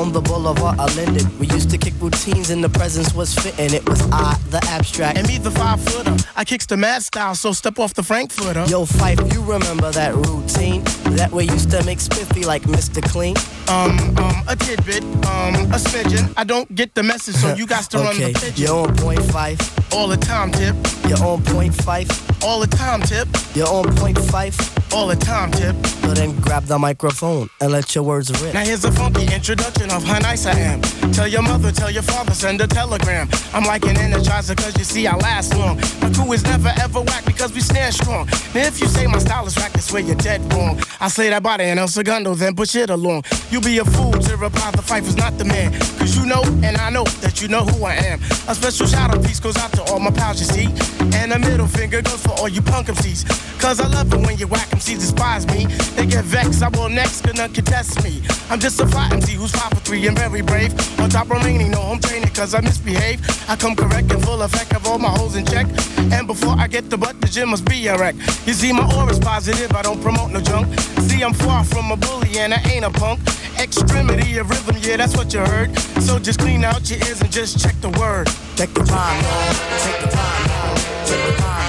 On 0.00 0.12
the 0.12 0.20
boulevard, 0.22 0.80
I 0.80 0.86
landed. 0.96 1.26
We 1.38 1.46
used 1.48 1.68
to 1.72 1.76
kick 1.76 1.92
routines 2.00 2.48
and 2.48 2.64
the 2.64 2.70
presence 2.70 3.12
was 3.12 3.34
fitting. 3.34 3.74
It 3.74 3.86
was 3.86 4.00
I, 4.10 4.34
the 4.48 4.58
abstract. 4.70 5.18
And 5.18 5.28
me, 5.28 5.36
the 5.36 5.50
five 5.50 5.78
footer. 5.78 6.16
I 6.34 6.42
kicks 6.42 6.64
the 6.64 6.78
mad 6.78 7.02
style, 7.02 7.34
so 7.34 7.52
step 7.52 7.78
off 7.78 7.92
the 7.92 8.02
Frankfurter. 8.02 8.64
Yo, 8.64 8.86
Phife, 8.86 9.30
you 9.30 9.42
remember 9.42 9.90
that 9.90 10.14
routine? 10.14 10.84
That 11.18 11.30
way 11.32 11.44
you 11.44 11.52
used 11.52 11.70
to 11.72 11.84
make 11.84 12.00
spiffy 12.00 12.46
like 12.46 12.62
Mr. 12.62 13.02
Clean? 13.02 13.36
Um, 13.68 13.98
um, 14.16 14.42
a 14.48 14.56
tidbit, 14.56 15.04
um, 15.04 15.54
a 15.70 15.76
smidgen. 15.76 16.32
I 16.34 16.44
don't 16.44 16.74
get 16.74 16.94
the 16.94 17.02
message, 17.02 17.34
so 17.34 17.54
you 17.54 17.66
got 17.66 17.90
to 17.90 17.98
run 17.98 18.06
okay, 18.16 18.32
the 18.32 18.40
pigeon. 18.40 18.64
you're 18.64 18.88
on 18.88 18.96
point 18.96 19.20
Phife. 19.20 19.94
All 19.94 20.08
the 20.08 20.16
time, 20.16 20.50
tip. 20.50 20.76
You're 21.10 21.22
on 21.22 21.42
point 21.44 21.74
Phife. 21.74 22.42
All 22.42 22.58
the 22.58 22.68
time, 22.68 23.02
tip. 23.02 23.28
You're 23.54 23.68
on 23.68 23.94
point 23.96 24.16
Phife. 24.16 24.79
All 24.92 25.06
the 25.06 25.16
time, 25.16 25.50
Tip. 25.52 25.74
So 26.10 26.14
then 26.14 26.34
grab 26.40 26.64
the 26.64 26.78
microphone 26.78 27.48
and 27.60 27.70
let 27.70 27.94
your 27.94 28.02
words 28.02 28.30
rip. 28.42 28.54
Now 28.54 28.64
here's 28.64 28.84
a 28.84 28.90
funky 28.90 29.32
introduction 29.32 29.90
of 29.90 30.02
how 30.02 30.18
nice 30.18 30.46
I 30.46 30.58
am. 30.58 30.80
Tell 31.12 31.28
your 31.28 31.42
mother, 31.42 31.70
tell 31.70 31.90
your 31.90 32.02
father, 32.02 32.34
send 32.34 32.60
a 32.60 32.66
telegram. 32.66 33.28
I'm 33.54 33.64
like 33.64 33.84
an 33.84 33.96
energizer 33.96 34.56
cause 34.56 34.76
you 34.76 34.84
see 34.84 35.06
I 35.06 35.14
last 35.16 35.54
long. 35.56 35.76
My 36.00 36.10
crew 36.12 36.32
is 36.32 36.42
never 36.42 36.72
ever 36.80 37.00
whack 37.02 37.24
because 37.24 37.52
we 37.54 37.60
stand 37.60 37.94
strong. 37.94 38.26
Now 38.54 38.66
if 38.66 38.80
you 38.80 38.88
say 38.88 39.06
my 39.06 39.18
style 39.18 39.46
is 39.46 39.56
whack, 39.56 39.72
that's 39.72 39.92
where 39.92 40.02
you're 40.02 40.16
dead 40.16 40.40
wrong. 40.52 40.80
I 41.00 41.08
say 41.08 41.30
that 41.30 41.42
body 41.42 41.64
and 41.64 41.78
El 41.78 41.88
Segundo, 41.88 42.34
then 42.34 42.56
push 42.56 42.74
it 42.74 42.90
along. 42.90 43.22
You 43.50 43.60
be 43.60 43.78
a 43.78 43.84
fool 43.84 44.12
to 44.12 44.36
reply 44.36 44.70
the 44.72 44.82
fight 44.82 45.04
is 45.04 45.16
not 45.16 45.38
the 45.38 45.44
man. 45.44 45.72
Cause 45.98 46.16
you 46.16 46.26
know 46.26 46.42
and 46.64 46.76
I 46.76 46.90
know 46.90 47.04
that 47.22 47.40
you 47.40 47.48
know 47.48 47.64
who 47.64 47.84
I 47.84 47.94
am. 47.94 48.20
A 48.48 48.54
special 48.54 48.86
shout 48.86 49.14
out 49.14 49.24
piece 49.24 49.38
goes 49.38 49.56
out 49.56 49.72
to 49.74 49.82
all 49.84 50.00
my 50.00 50.10
pals 50.10 50.40
you 50.40 50.46
see. 50.46 50.66
And 51.16 51.32
a 51.32 51.38
middle 51.38 51.68
finger 51.68 52.02
goes 52.02 52.20
for 52.22 52.32
all 52.32 52.48
you 52.48 52.62
punk 52.62 52.88
MCs. 52.88 53.60
Cause 53.60 53.78
I 53.78 53.86
love 53.86 54.12
it 54.12 54.20
when 54.26 54.36
you 54.38 54.46
whack 54.48 54.72
MCs 54.80 54.98
despise 54.98 55.46
me. 55.48 55.66
They 55.94 56.06
get 56.06 56.24
vexed, 56.24 56.62
I 56.62 56.68
will 56.68 56.88
next, 56.88 57.20
gonna 57.20 57.48
contest 57.50 58.02
me. 58.02 58.22
I'm 58.48 58.58
just 58.58 58.80
a 58.80 58.86
fly 58.86 59.10
MC 59.12 59.34
who's 59.34 59.52
five 59.52 59.70
for 59.70 59.80
three 59.80 60.06
and 60.06 60.18
very 60.18 60.40
brave. 60.40 60.72
On 60.98 61.10
top 61.10 61.28
remaining, 61.28 61.70
no 61.70 61.80
home 61.80 62.00
training 62.00 62.30
cause 62.30 62.54
I 62.54 62.60
misbehave. 62.62 63.20
I 63.48 63.56
come 63.56 63.76
correct 63.76 64.10
and 64.10 64.24
full 64.24 64.40
effect 64.42 64.74
of 64.74 64.86
all 64.86 64.98
my 64.98 65.10
holes 65.10 65.36
in 65.36 65.44
check. 65.44 65.66
And 65.98 66.26
before 66.26 66.54
I 66.58 66.66
get 66.66 66.88
the 66.88 66.96
butt, 66.96 67.20
the 67.20 67.26
gym 67.26 67.50
must 67.50 67.66
be 67.66 67.88
a 67.88 67.98
wreck. 67.98 68.14
You 68.46 68.54
see, 68.54 68.72
my 68.72 68.90
aura's 68.96 69.18
positive, 69.18 69.70
I 69.72 69.82
don't 69.82 70.00
promote 70.00 70.30
no 70.30 70.40
junk. 70.40 70.66
See, 71.00 71.22
I'm 71.22 71.34
far 71.34 71.62
from 71.62 71.92
a 71.92 71.96
bully 71.96 72.38
and 72.38 72.54
I 72.54 72.62
ain't 72.72 72.86
a 72.86 72.90
punk. 72.90 73.20
Extremity 73.58 74.38
of 74.38 74.48
rhythm, 74.48 74.76
yeah, 74.80 74.96
that's 74.96 75.14
what 75.14 75.34
you 75.34 75.40
heard. 75.40 75.78
So 76.00 76.18
just 76.18 76.40
clean 76.40 76.64
out 76.64 76.88
your 76.88 77.00
ears 77.00 77.20
and 77.20 77.30
just 77.30 77.60
check 77.60 77.78
the 77.82 77.90
word. 78.00 78.28
Take 78.56 78.72
the 78.72 78.84
time. 78.84 79.22
Take 79.84 80.00
the 80.00 80.08
time. 80.08 80.76
Take 81.04 81.26
the 81.26 81.42
time, 81.42 81.59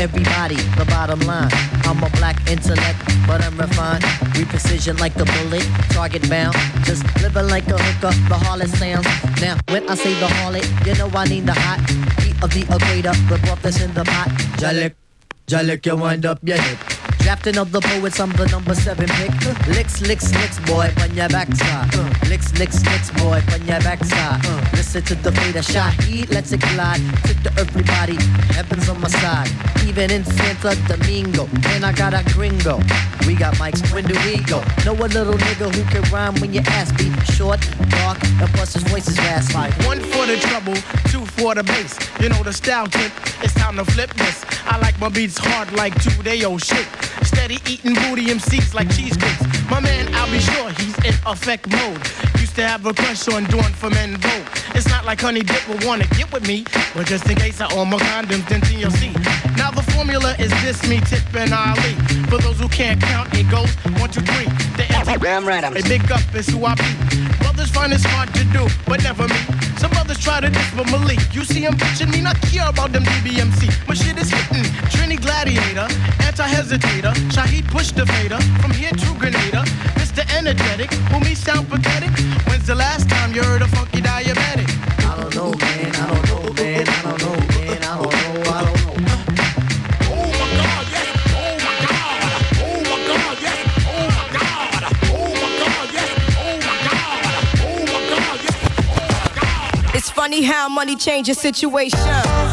everybody. 0.00 0.56
The 0.80 0.86
bottom 0.86 1.20
line. 1.20 1.50
I'm 1.84 2.02
a 2.02 2.08
black 2.16 2.36
intellect, 2.50 2.98
but 3.26 3.44
I'm 3.44 3.56
refined. 3.56 4.04
We 4.34 4.44
precision 4.46 4.96
like 4.96 5.14
a 5.16 5.26
bullet, 5.26 5.66
target 5.90 6.28
bound. 6.28 6.56
Just 6.84 7.04
living 7.22 7.48
like 7.48 7.68
a 7.68 7.76
hooker, 7.76 8.14
the 8.28 8.36
harlot 8.40 8.72
sounds. 8.80 9.06
Now, 9.42 9.58
when 9.68 9.88
I 9.88 9.94
say 9.94 10.14
the 10.18 10.26
harlot, 10.26 10.66
you 10.86 10.94
know 10.94 11.10
I 11.14 11.26
need 11.26 11.44
the 11.44 11.52
hot 11.52 11.80
heat 12.22 12.36
of 12.42 12.50
the 12.50 12.62
equator, 12.62 13.12
the 13.28 13.38
broth 13.44 13.62
that's 13.62 13.80
in 13.82 13.92
the 13.92 14.04
pot. 14.04 14.28
Jalik, 14.56 14.94
Jalik, 15.46 15.84
you 15.84 15.96
wind 15.96 16.24
up 16.24 16.38
your 16.42 16.56
hip. 16.56 16.78
Drafting 17.18 17.58
of 17.58 17.70
the 17.70 17.80
poets, 17.80 18.18
I'm 18.18 18.32
the 18.32 18.46
number 18.46 18.74
seven 18.74 19.06
pick. 19.06 19.32
Licks, 19.68 20.00
licks, 20.00 20.32
licks, 20.32 20.58
boy, 20.60 20.90
on 21.02 21.14
your 21.14 21.28
backside. 21.28 21.94
Licks, 22.30 22.58
licks, 22.58 22.82
licks, 22.86 23.10
boy, 23.20 23.42
on 23.52 23.66
your 23.66 23.80
backside. 23.80 24.40
Uh, 24.46 24.64
listen 24.94 25.16
to 25.16 25.22
the 25.22 25.30
fader 25.40 25.62
shot, 25.62 25.92
heat, 26.02 26.28
let's 26.30 26.50
it 26.50 26.60
collide. 26.60 27.00
Tip 27.22 27.38
the 27.44 27.52
earthly 27.60 27.84
body, 27.84 28.16
heaven's 28.54 28.88
on 28.88 29.00
my 29.00 29.06
side. 29.06 29.48
Even 29.86 30.10
in 30.10 30.24
Santa 30.24 30.74
Domingo, 30.88 31.46
and 31.68 31.84
I 31.86 31.92
got 31.92 32.12
a 32.12 32.24
gringo. 32.34 32.78
We 33.24 33.36
got 33.36 33.54
mics, 33.54 33.80
when 33.94 34.04
do 34.04 34.18
we 34.26 34.42
go? 34.44 34.58
Know 34.84 34.94
a 34.94 35.06
little 35.06 35.34
nigga 35.34 35.72
who 35.72 35.84
can 35.92 36.02
rhyme 36.10 36.34
when 36.40 36.52
you 36.52 36.62
ask 36.66 36.92
me. 36.98 37.08
Short, 37.36 37.60
dark, 38.02 38.18
and 38.42 38.50
plus 38.54 38.74
his 38.74 38.82
voice 38.84 39.06
is 39.06 39.16
raspy. 39.18 39.70
One 39.86 40.00
for 40.00 40.26
the 40.26 40.36
trouble, 40.48 40.74
two 41.06 41.24
for 41.38 41.54
the 41.54 41.62
bass. 41.62 41.94
You 42.20 42.28
know 42.28 42.42
the 42.42 42.52
style 42.52 42.88
tip, 42.88 43.12
it's 43.44 43.54
time 43.54 43.76
to 43.76 43.84
flip 43.84 44.12
this. 44.14 44.44
I 44.66 44.78
like 44.78 44.98
my 44.98 45.08
beats 45.08 45.38
hard 45.38 45.70
like 45.74 45.94
two 46.02 46.20
day 46.24 46.42
old 46.42 46.62
shit. 46.62 46.88
Steady 47.22 47.58
eating 47.68 47.94
booty 47.94 48.26
MCs 48.26 48.74
like 48.74 48.90
cheesecakes. 48.90 49.70
My 49.70 49.78
man, 49.78 50.12
I'll 50.14 50.30
be 50.32 50.40
sure 50.40 50.70
he's 50.70 50.98
in 51.04 51.14
effect 51.26 51.68
mode. 51.68 52.02
Used 52.50 52.58
to 52.58 52.66
have 52.66 52.84
a 52.84 52.92
crush 52.92 53.28
on 53.28 53.44
Dawn 53.44 53.72
from 53.74 53.92
En 53.92 54.16
Vogue. 54.16 54.48
It's 54.74 54.88
not 54.88 55.04
like 55.04 55.20
Honey 55.20 55.40
Dip 55.40 55.68
will 55.68 55.86
wanna 55.86 56.04
get 56.08 56.32
with 56.32 56.48
me, 56.48 56.64
but 56.96 57.06
just 57.06 57.30
in 57.30 57.36
case 57.36 57.60
I 57.60 57.72
own 57.76 57.90
my 57.90 57.98
condoms, 57.98 58.48
then 58.48 58.60
TLC. 58.62 59.39
Now 59.70 59.76
the 59.76 59.92
formula 59.92 60.34
is 60.40 60.50
this, 60.62 60.82
me, 60.88 60.98
Tip, 60.98 61.22
and 61.32 61.52
Ali. 61.54 61.94
For 62.26 62.38
those 62.38 62.58
who 62.58 62.66
can't 62.66 63.00
count, 63.00 63.32
it 63.34 63.48
goes 63.48 63.70
one, 64.02 64.10
two, 64.10 64.20
three. 64.20 64.46
The 64.74 64.82
Damn 65.22 65.46
right, 65.46 65.62
I'm 65.62 65.76
a 65.76 65.82
big 65.82 66.10
up 66.10 66.22
is 66.34 66.48
who 66.48 66.64
I 66.64 66.74
be. 66.74 66.90
Brothers 67.38 67.70
find 67.70 67.92
it's 67.92 68.02
hard 68.02 68.34
to 68.34 68.42
do, 68.50 68.66
but 68.86 69.00
never 69.04 69.28
me. 69.28 69.38
Some 69.78 69.92
brothers 69.92 70.18
try 70.18 70.40
to 70.40 70.50
diss 70.50 70.74
but 70.74 70.90
Malik. 70.90 71.20
You 71.32 71.44
see 71.44 71.60
him 71.60 71.74
bitching 71.74 72.10
me, 72.10 72.20
not 72.20 72.40
care 72.50 72.68
about 72.68 72.90
them 72.90 73.04
DBMC. 73.04 73.86
My 73.86 73.94
shit 73.94 74.18
is 74.18 74.30
hitting. 74.30 74.66
Trini 74.90 75.20
Gladiator, 75.20 75.86
anti-hesitator. 76.26 77.14
Shaheed 77.30 77.68
push 77.70 77.92
the 77.92 78.06
fader. 78.06 78.40
From 78.60 78.72
here 78.72 78.90
to 78.90 79.14
Grenada. 79.20 79.62
Mr. 80.02 80.26
Energetic, 80.36 80.92
who 81.14 81.20
me 81.20 81.36
sound 81.36 81.68
pathetic. 81.68 82.10
When's 82.48 82.66
the 82.66 82.74
last 82.74 83.08
time 83.08 83.32
you 83.32 83.44
heard 83.44 83.62
a 83.62 83.68
funky 83.68 84.00
diabetic? 84.00 84.79
Funny 100.30 100.44
how 100.44 100.68
money 100.68 100.94
changes 100.94 101.40
situation. 101.40 101.98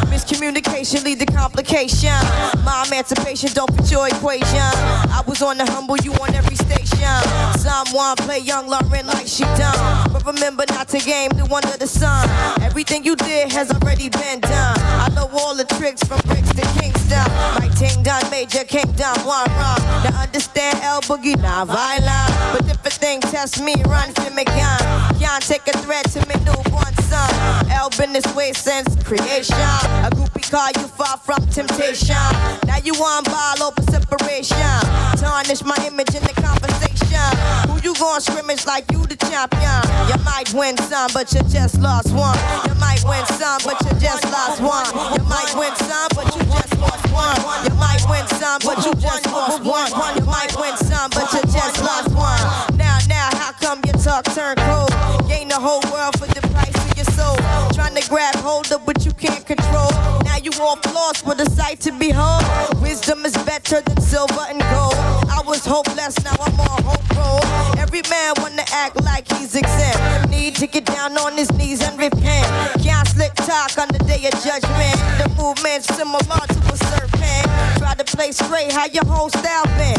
Miscommunication 0.10 1.04
lead 1.04 1.20
to 1.20 1.28
complication. 1.28 2.18
My 2.66 2.84
emancipation 2.88 3.52
don't 3.54 3.72
fit 3.76 3.92
your 3.92 4.08
equation. 4.08 4.66
I 5.14 5.22
was 5.28 5.44
on 5.44 5.60
the 5.60 5.66
humble, 5.72 5.96
you 5.98 6.12
on 6.14 6.34
every 6.34 6.56
station. 6.56 7.14
Someone 7.60 8.16
play 8.16 8.40
young 8.40 8.68
Lauryn 8.68 9.06
like 9.06 9.28
she 9.28 9.44
done. 9.62 10.12
But 10.12 10.26
remember 10.26 10.64
not 10.70 10.88
to 10.88 10.98
game 10.98 11.30
the 11.38 11.46
one 11.46 11.64
of 11.66 11.78
the 11.78 11.86
sun. 11.86 12.28
Everything 12.64 13.04
you 13.04 13.16
did 13.16 13.52
has 13.52 13.70
already 13.70 14.10
been 14.10 14.40
done. 14.40 14.78
I 14.82 15.12
know 15.14 15.30
all 15.38 15.56
the 15.56 15.66
tricks 15.78 16.02
from 16.02 16.20
bricks 16.26 16.50
to 16.56 16.66
Kingston. 16.82 17.30
My 17.62 17.70
ting 17.78 18.02
done 18.02 18.28
major 18.32 18.64
kingdom, 18.64 19.14
one 19.22 19.46
wrong. 19.54 19.78
To 20.02 20.14
understand 20.18 20.80
L 20.82 21.02
Boogie, 21.02 21.40
not 21.40 21.68
violent. 21.68 22.37
Thing 22.98 23.22
test 23.22 23.62
me, 23.62 23.76
run 23.86 24.12
for 24.14 24.32
me 24.34 24.44
gun. 24.44 24.80
Can't 25.20 25.44
take 25.46 25.68
a 25.68 25.78
threat 25.86 26.10
to 26.12 26.20
me 26.28 26.34
newborn 26.44 26.94
son. 27.06 27.30
El 27.70 27.90
been 27.92 28.12
this 28.12 28.26
way 28.34 28.54
since 28.54 28.90
creation. 29.04 29.54
A 30.02 30.10
groupie 30.10 30.50
call 30.50 30.72
you 30.82 30.88
far 30.90 31.16
from 31.18 31.46
temptation. 31.54 32.18
Now 32.66 32.82
you 32.84 32.94
on 32.96 33.24
ball 33.24 33.70
over 33.70 33.84
separation. 33.92 34.58
Tarnish 35.22 35.64
my 35.64 35.78
image 35.86 36.16
in 36.18 36.24
the 36.26 36.34
conversation. 36.42 37.22
Who 37.70 37.78
you 37.86 37.94
gon' 38.02 38.20
scrimmage 38.20 38.66
like 38.66 38.90
you 38.92 39.06
the 39.06 39.16
champion? 39.30 39.78
You 40.10 40.18
might 40.26 40.52
win 40.54 40.76
some, 40.90 41.12
but 41.14 41.32
you 41.34 41.42
just 41.54 41.78
lost 41.80 42.10
one. 42.14 42.38
You 42.66 42.74
might 42.82 43.06
win 43.06 43.26
some, 43.38 43.62
but 43.64 43.78
you 43.86 43.94
just 44.02 44.26
lost 44.34 44.60
one. 44.60 44.90
You 45.14 45.24
might 45.30 45.54
win 45.54 45.76
some, 45.86 46.10
but 46.18 46.34
you 46.34 46.42
just 46.50 46.74
lost 46.82 47.06
one. 47.14 47.38
You 47.62 47.76
might 47.78 48.02
win 48.10 48.26
some, 48.42 48.60
but 48.66 48.82
you 48.82 48.94
just 48.98 49.26
lost 49.30 49.62
one. 49.62 50.18
You 50.18 50.26
might 50.26 50.54
win 50.58 50.76
some, 50.78 51.10
but 51.14 51.32
you 51.34 51.42
just 51.54 51.78
lost 51.86 52.10
one. 52.18 52.67
Talk 54.08 54.24
turn 54.34 54.56
cold? 54.56 54.92
Gain 55.28 55.50
the 55.50 55.60
whole 55.60 55.84
world 55.92 56.18
for 56.18 56.28
the 56.28 56.42
price 56.56 56.78
of 56.86 56.96
your 56.96 57.10
soul. 57.12 57.36
Trying 57.76 57.96
to 58.00 58.10
grab 58.10 58.36
hold 58.36 58.72
of 58.72 58.88
what 58.88 59.06
you 59.06 59.12
can't 59.12 59.46
control. 59.46 59.92
Now 60.24 60.38
you 60.38 60.52
off 60.64 60.80
lost 60.96 61.26
with 61.26 61.42
a 61.42 61.50
sight 61.52 61.82
to 61.82 61.92
behold. 61.92 62.44
Wisdom 62.82 63.26
is 63.26 63.36
better 63.44 63.82
than 63.82 64.00
silver 64.00 64.46
and 64.48 64.62
gold. 64.72 64.96
I 65.28 65.42
was 65.46 65.66
hopeless, 65.66 66.16
now 66.24 66.38
I'm 66.40 66.60
on 66.60 66.84
hope 66.88 67.08
roll. 67.20 67.44
Every 67.78 68.04
man 68.10 68.34
wanna 68.38 68.64
act 68.72 68.96
like 69.04 69.28
he's 69.34 69.56
exempt. 69.56 70.30
Need 70.30 70.56
to 70.56 70.68
get 70.68 70.86
down 70.86 71.18
on 71.18 71.34
his 71.34 71.52
knees 71.52 71.82
and 71.84 72.00
repent. 72.00 72.48
Can't 72.82 73.08
slick 73.10 73.34
talk 73.36 73.78
on 73.78 73.90
the 73.90 74.00
day 74.08 74.24
of 74.30 74.34
judgment. 74.48 74.98
The 75.20 75.28
movement's 75.36 75.88
similar 75.98 76.44
to 76.56 76.60
a 76.74 76.78
serpent. 76.92 77.46
Try 77.82 77.94
play 78.18 78.32
straight, 78.32 78.72
how 78.72 78.88
your 78.88 79.06
whole 79.06 79.30
style 79.30 79.66
been. 79.78 79.96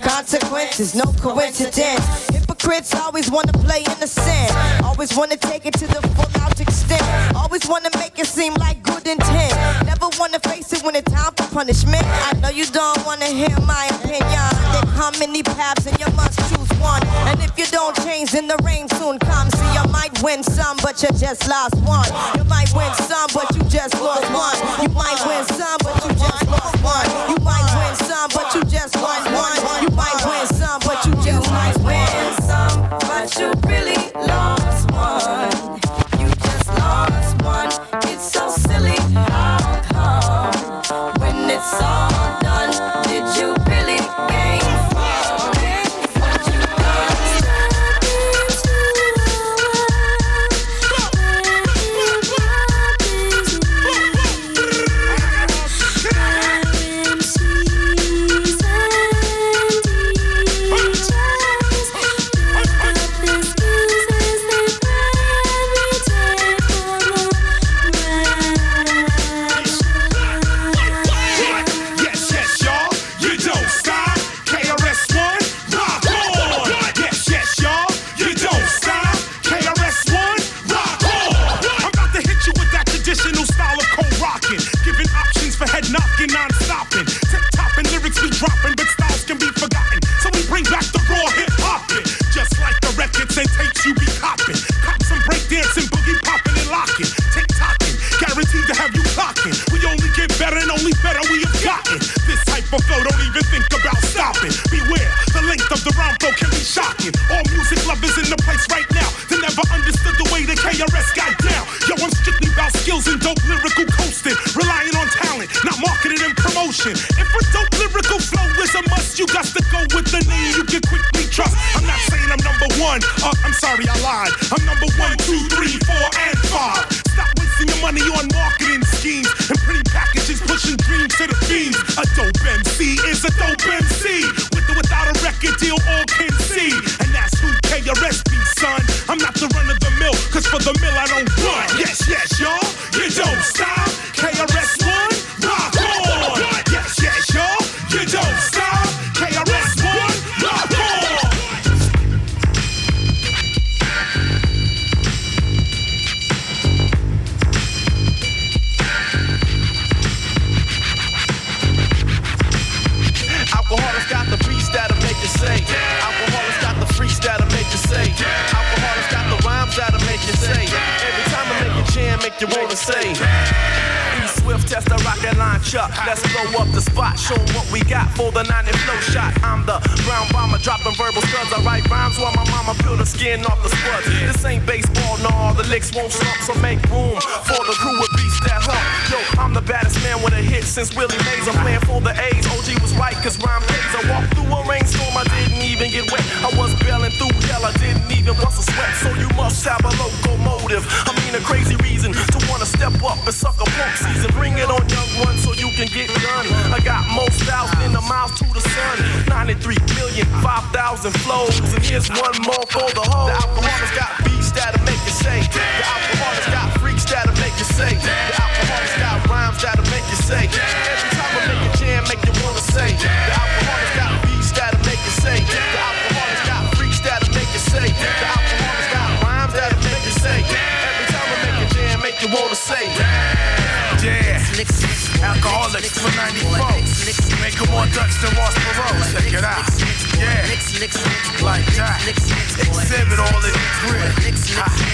Consequences, 0.00 0.94
no 0.94 1.04
coincidence. 1.20 2.28
Hypocrites 2.30 2.94
always 2.94 3.30
wanna 3.30 3.52
play 3.52 3.82
innocent. 3.84 4.50
Always 4.82 5.14
wanna 5.14 5.36
take 5.36 5.66
it 5.66 5.74
to 5.74 5.86
the 5.86 6.00
full 6.16 6.42
out 6.42 6.58
extent. 6.58 7.04
Always 7.36 7.68
wanna 7.68 7.90
make 7.96 8.18
it 8.18 8.26
seem 8.26 8.54
like 8.54 8.82
good 8.82 9.06
intent. 9.06 9.54
Never 9.84 10.08
wanna 10.18 10.40
face 10.40 10.72
it 10.72 10.82
when 10.82 10.96
it's 10.96 11.12
time 11.12 11.34
punishment. 11.58 12.06
I 12.06 12.38
know 12.38 12.50
you 12.50 12.66
don't 12.66 13.04
wanna 13.04 13.26
hear 13.26 13.50
my 13.66 13.90
opinion. 13.98 14.46
There 14.70 14.86
how 14.94 15.10
many 15.18 15.42
paths 15.42 15.86
and 15.86 15.98
you 15.98 16.06
must 16.14 16.38
choose 16.48 16.70
one. 16.78 17.02
And 17.26 17.42
if 17.42 17.50
you 17.58 17.66
don't 17.66 17.96
change, 18.06 18.30
then 18.30 18.46
the 18.46 18.56
rain 18.62 18.86
soon 18.90 19.18
comes. 19.18 19.58
See, 19.58 19.70
you 19.74 19.84
might 19.90 20.14
win 20.22 20.44
some, 20.44 20.76
but 20.86 21.02
you 21.02 21.10
just 21.18 21.48
lost 21.48 21.74
one. 21.82 22.06
You 22.38 22.44
might 22.44 22.70
win 22.78 22.94
some, 23.10 23.30
but 23.34 23.50
you 23.56 23.62
just 23.68 23.94
lost 24.00 24.30
one. 24.30 24.58
You 24.82 24.88
might 24.94 25.18
win 25.26 25.44
some, 25.58 25.78
but 25.82 25.98
you 26.04 26.10
just 26.14 26.46
lost 26.46 26.78
one. 26.78 27.06
You 27.30 27.38
might 27.42 27.68
win 27.74 27.94
some, 28.06 28.30
but 28.36 28.54
you 28.54 28.62
just 28.62 28.94
won 28.94 29.27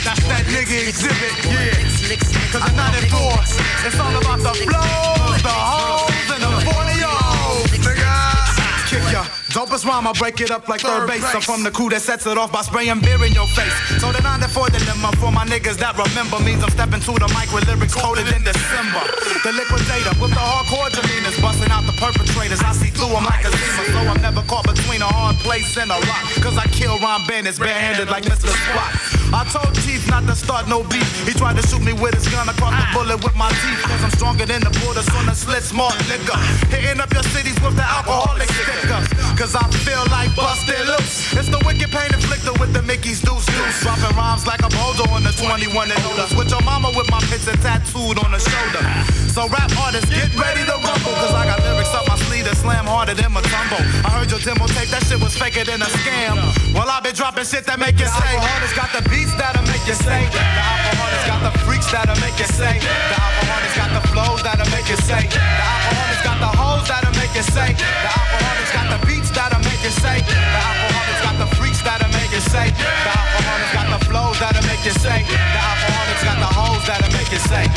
That's 0.05 0.21
that 0.29 0.45
nigga 0.53 0.89
exhibit. 0.89 1.33
Yeah, 1.49 1.73
cause 2.53 2.61
I'm 2.61 2.77
in 2.77 3.09
94, 3.09 3.89
it's 3.89 3.97
all 3.97 4.13
about 4.13 4.41
the 4.45 4.53
flows, 4.53 5.41
the 5.41 5.49
hoes, 5.49 6.29
and 6.37 6.43
the 6.45 6.51
40 6.69 7.01
nigga. 7.01 8.15
Kick 8.85 9.01
ya. 9.09 9.25
Dopest 9.55 9.87
rhyme, 9.87 10.07
I 10.07 10.13
break 10.13 10.41
it 10.43 10.51
up 10.51 10.69
like 10.69 10.83
third 10.83 11.07
base. 11.09 11.25
I'm 11.33 11.41
from 11.41 11.63
the 11.63 11.71
crew 11.71 11.89
that 11.89 12.03
sets 12.03 12.27
it 12.27 12.37
off 12.37 12.53
by 12.53 12.61
spraying 12.61 13.01
beer 13.01 13.23
in 13.25 13.33
your 13.33 13.47
face. 13.55 13.73
So 14.03 14.13
the 14.13 14.21
94 14.21 14.69
dilemma 14.75 15.15
for 15.17 15.33
my 15.33 15.47
niggas 15.47 15.79
that 15.79 15.97
remember 15.97 16.43
means 16.43 16.61
I'm 16.61 16.75
stepping 16.75 17.01
to 17.01 17.13
the 17.17 17.31
mic 17.33 17.49
with 17.55 17.65
lyrics 17.71 17.95
coded 17.95 18.29
in 18.35 18.43
December. 18.45 19.01
The 19.47 19.55
liquidator 19.55 20.13
with 20.21 20.35
the 20.35 20.43
hardcore 20.43 20.91
demeanors, 20.91 21.41
busting 21.41 21.71
out 21.71 21.87
the 21.87 21.97
perpetrators. 21.97 22.61
I 22.61 22.75
see 22.75 22.91
through 22.91 23.15
them 23.15 23.25
like 23.25 23.47
a 23.47 23.51
zima, 23.55 23.83
so 23.95 24.01
I'm 24.05 24.21
never 24.21 24.43
caught 24.45 24.67
between 24.67 25.01
a 25.01 25.09
hard 25.09 25.39
place 25.41 25.71
and 25.79 25.89
a 25.89 25.99
rock. 26.03 26.25
Cause 26.43 26.59
I 26.59 26.67
kill 26.75 26.99
rhyme 26.99 27.25
bandits 27.31 27.59
barehanded 27.63 28.11
like 28.11 28.27
Mr. 28.27 28.51
Spot. 28.51 29.14
I 29.35 29.43
told 29.51 29.75
Chief 29.83 30.07
not 30.09 30.23
to 30.31 30.37
start 30.37 30.69
no 30.69 30.85
beef. 30.85 31.11
He 31.27 31.35
tried 31.35 31.57
to 31.57 31.67
shoot 31.67 31.83
me 31.83 31.93
with 31.93 32.15
his 32.15 32.29
gun. 32.29 32.49
I 32.49 32.53
caught 32.53 32.71
the 32.71 32.87
bullet 32.95 33.19
with 33.25 33.35
my 33.35 33.51
teeth. 33.51 33.83
Cause 33.83 34.05
I'm 34.05 34.11
stronger 34.15 34.47
than 34.47 34.63
the 34.63 34.71
borders 34.79 35.09
on 35.19 35.27
the 35.27 35.35
slit 35.35 35.65
smart 35.65 35.99
liquor. 36.07 36.39
Hitting 36.71 37.01
up 37.01 37.13
your 37.13 37.25
cities 37.35 37.59
with 37.59 37.75
the 37.75 37.83
alcoholic 37.83 38.49
stickers. 38.49 39.14
Cause 39.35 39.59
I 39.59 39.67
feel 39.83 40.07
like 40.15 40.31
busted 40.39 40.79
loose. 40.87 41.35
It's 41.35 41.51
the 41.51 41.59
wicked 41.67 41.91
pain 41.91 42.07
inflicted 42.15 42.55
with 42.63 42.71
the 42.71 42.83
Mickey's 42.87 43.19
deuce 43.19 43.45
deuce. 43.51 43.83
Dropping 43.83 44.15
rhymes 44.15 44.47
like 44.47 44.63
a 44.63 44.71
bozo 44.71 45.11
on 45.11 45.27
the 45.27 45.35
21 45.35 45.91
and 45.91 46.03
older. 46.07 46.31
With 46.39 46.55
your 46.55 46.63
mama 46.63 46.95
with 46.95 47.11
my 47.11 47.19
picture 47.27 47.59
tattooed 47.59 48.23
on 48.23 48.31
the 48.31 48.39
shoulder. 48.39 48.83
So 49.35 49.51
rap 49.51 49.75
artists, 49.83 50.07
get 50.07 50.31
ready 50.39 50.63
to 50.63 50.79
rumble. 50.79 51.15
Cause 51.19 51.35
I 51.35 51.51
got 51.51 51.59
lyrics 51.67 51.91
up 51.91 52.07
my 52.07 52.15
sleeve 52.31 52.47
that 52.47 52.55
slam 52.63 52.87
harder 52.87 53.19
than 53.19 53.35
my 53.35 53.43
tumble. 53.51 53.83
I 54.07 54.15
heard 54.15 54.31
your 54.31 54.39
demo 54.39 54.71
tape, 54.71 54.95
that 54.95 55.03
shit 55.11 55.19
was 55.19 55.35
faker 55.35 55.67
than 55.67 55.83
a 55.83 55.91
scam. 55.99 56.39
Well, 56.71 56.87
I've 56.87 57.03
been 57.03 57.19
dropping 57.19 57.45
shit 57.45 57.67
that 57.67 57.83
make 57.83 57.99
you 57.99 58.07
say. 58.07 58.39
The 58.39 58.39
alcoholics 58.39 58.75
got 58.79 58.91
the 58.95 59.03
beats 59.11 59.35
that'll 59.35 59.67
make 59.67 59.83
you 59.83 59.99
say. 59.99 60.31
The 60.31 60.39
alcoholics 60.39 61.27
got 61.27 61.41
the 61.43 61.53
freaks 61.67 61.91
that'll 61.91 62.15
make 62.23 62.39
you 62.39 62.47
say. 62.55 62.79
The 62.79 63.19
alcoholic's 63.19 63.75
got 63.75 63.91
the 63.99 64.03
flows 64.15 64.41
that'll 64.47 64.71
make 64.71 64.87
you 64.87 64.99
say. 65.03 65.27
The 65.27 65.43
alcoholic's 65.43 66.23
got 66.23 66.39
the 66.39 66.53
hoes 66.55 66.87
that'll 66.87 67.17
make 67.19 67.35
you 67.35 67.45
say. 67.51 67.75
The 67.75 68.11
alcoholic's 68.15 68.71
got 68.71 68.87
the 68.95 68.99
beats 69.07 69.24
make 69.85 69.93
you 69.93 70.01
say. 70.01 70.21
The 70.21 70.33
alcoholic's 70.33 71.21
got 71.21 71.37
the 71.39 71.57
freaks 71.57 71.83
that'll 71.83 72.09
make 72.09 72.33
you 72.33 72.41
say. 72.41 72.71
The 72.71 73.13
alcoholic's 73.21 73.73
got 73.75 73.99
the 73.99 74.05
flows 74.07 74.39
that'll 74.41 74.67
make 74.67 74.85
you 74.85 74.93
say. 74.93 75.23
The 75.29 75.61
alcoholic's 75.61 76.25
got 76.25 76.39
the 76.41 76.49
hoes 76.57 76.87
that'll 76.87 77.13
make 77.13 77.31
you 77.31 77.39
say. 77.39 77.69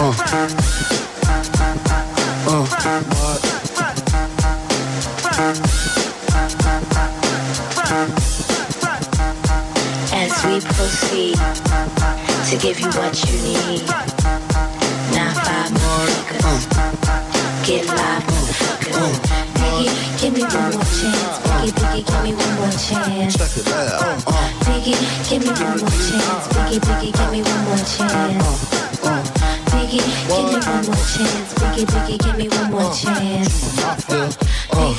Uh. 0.00 0.14
Uh. 2.48 2.64
What? 3.12 3.40
As 10.14 10.32
we 10.46 10.60
proceed 10.72 11.36
to 12.48 12.56
give 12.56 12.80
you 12.80 12.88
what 12.92 13.14
you 13.26 13.36
need. 13.42 13.84
Now 15.12 15.32
five 15.44 15.70
motherfuckers. 15.72 16.64
Get 17.66 17.86
live, 17.86 18.22
motherfuckers. 18.24 18.34
Biggie, 18.54 18.72
give 18.72 18.73
me 20.34 20.42
one 20.42 20.50
more 20.50 20.82
chance. 20.82 21.38
Biggie, 21.46 21.72
Biggie, 21.78 22.04
give 22.06 22.22
me 22.24 22.32
one 22.34 22.54
more 22.58 22.70
chance. 22.74 23.36
Check 23.38 23.56
it 23.56 23.68
out. 23.72 24.02
Uh. 24.02 24.30
uh 24.30 24.50
Biggie, 24.66 24.98
give 25.30 25.42
me 25.42 25.48
one 25.48 25.78
more 25.78 25.94
chance. 25.94 26.44
Biggie, 26.54 26.80
Biggie, 26.82 27.12
give 27.14 27.30
me 27.30 27.40
one 27.42 27.62
more 27.64 27.84
chance. 27.86 28.74
Uh, 28.74 29.08
uh. 29.08 29.22
Biggie, 29.70 30.02
give 30.26 30.44
me 30.50 30.58
one 30.66 30.84
more 30.86 31.06
chance. 31.14 31.54
Biggie, 31.54 31.86
Biggie, 31.86 32.18
give 32.18 32.36
me 32.36 32.48
one 32.48 32.70
more 32.70 32.92
chance. 32.92 33.74
Uh, 34.74 34.90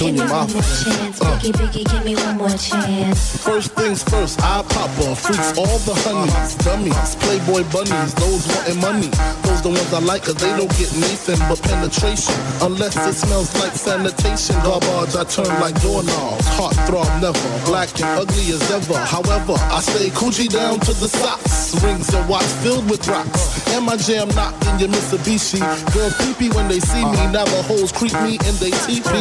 me 0.00 0.20
one 0.20 0.30
more 0.30 0.62
chance. 0.62 1.20
Uh. 1.20 1.38
Biggie, 1.42 1.52
Biggie, 1.52 1.84
give 1.90 2.04
me 2.04 2.14
one 2.14 2.36
more 2.38 2.56
chance. 2.56 3.42
First 3.42 3.72
things 3.72 4.02
first, 4.02 4.40
I 4.40 4.62
pop 4.62 4.90
off. 5.06 5.20
Freaks 5.26 5.58
uh-huh. 5.58 5.60
all 5.60 5.78
the 5.82 5.94
honeys, 6.06 6.54
dummies, 6.62 7.16
playboy 7.18 7.66
bunnies, 7.74 8.14
those 8.14 8.46
wanting 8.46 8.80
money. 8.80 9.10
Those 9.42 9.62
the 9.62 9.70
ones 9.70 9.92
I 9.92 10.00
like, 10.00 10.22
cause 10.22 10.36
they 10.36 10.54
don't 10.56 10.70
get 10.78 10.90
nothing 10.96 11.38
but 11.48 11.60
penetration. 11.62 12.34
Unless 12.62 12.94
it 12.96 13.14
smells 13.14 13.50
like 13.58 13.72
sanitation. 13.72 14.56
Garbage, 14.62 15.16
I 15.18 15.24
turn 15.24 15.50
like 15.60 15.74
doorknobs. 15.82 16.46
Heart 16.54 16.76
throb 16.86 17.10
never, 17.20 17.50
black 17.66 17.90
and 17.98 18.10
ugly 18.14 18.54
as 18.54 18.62
ever. 18.70 18.98
However, 18.98 19.58
I 19.58 19.80
stay 19.80 20.10
coochie 20.14 20.48
down 20.48 20.78
to 20.80 20.92
the 20.94 21.08
socks. 21.08 21.74
Rings 21.82 22.12
and 22.14 22.28
watch 22.28 22.46
filled 22.62 22.88
with 22.88 23.06
rocks. 23.08 23.66
And 23.74 23.84
my 23.84 23.96
jam 23.96 24.28
knock 24.38 24.54
in 24.70 24.78
your 24.78 24.88
Mitsubishi. 24.88 25.60
Girls 25.92 26.14
creepy 26.22 26.48
when 26.54 26.68
they 26.68 26.80
see 26.80 27.04
me. 27.04 27.20
Navajos 27.34 27.90
creep 27.90 28.14
me 28.22 28.38
and 28.46 28.56
they 28.62 28.70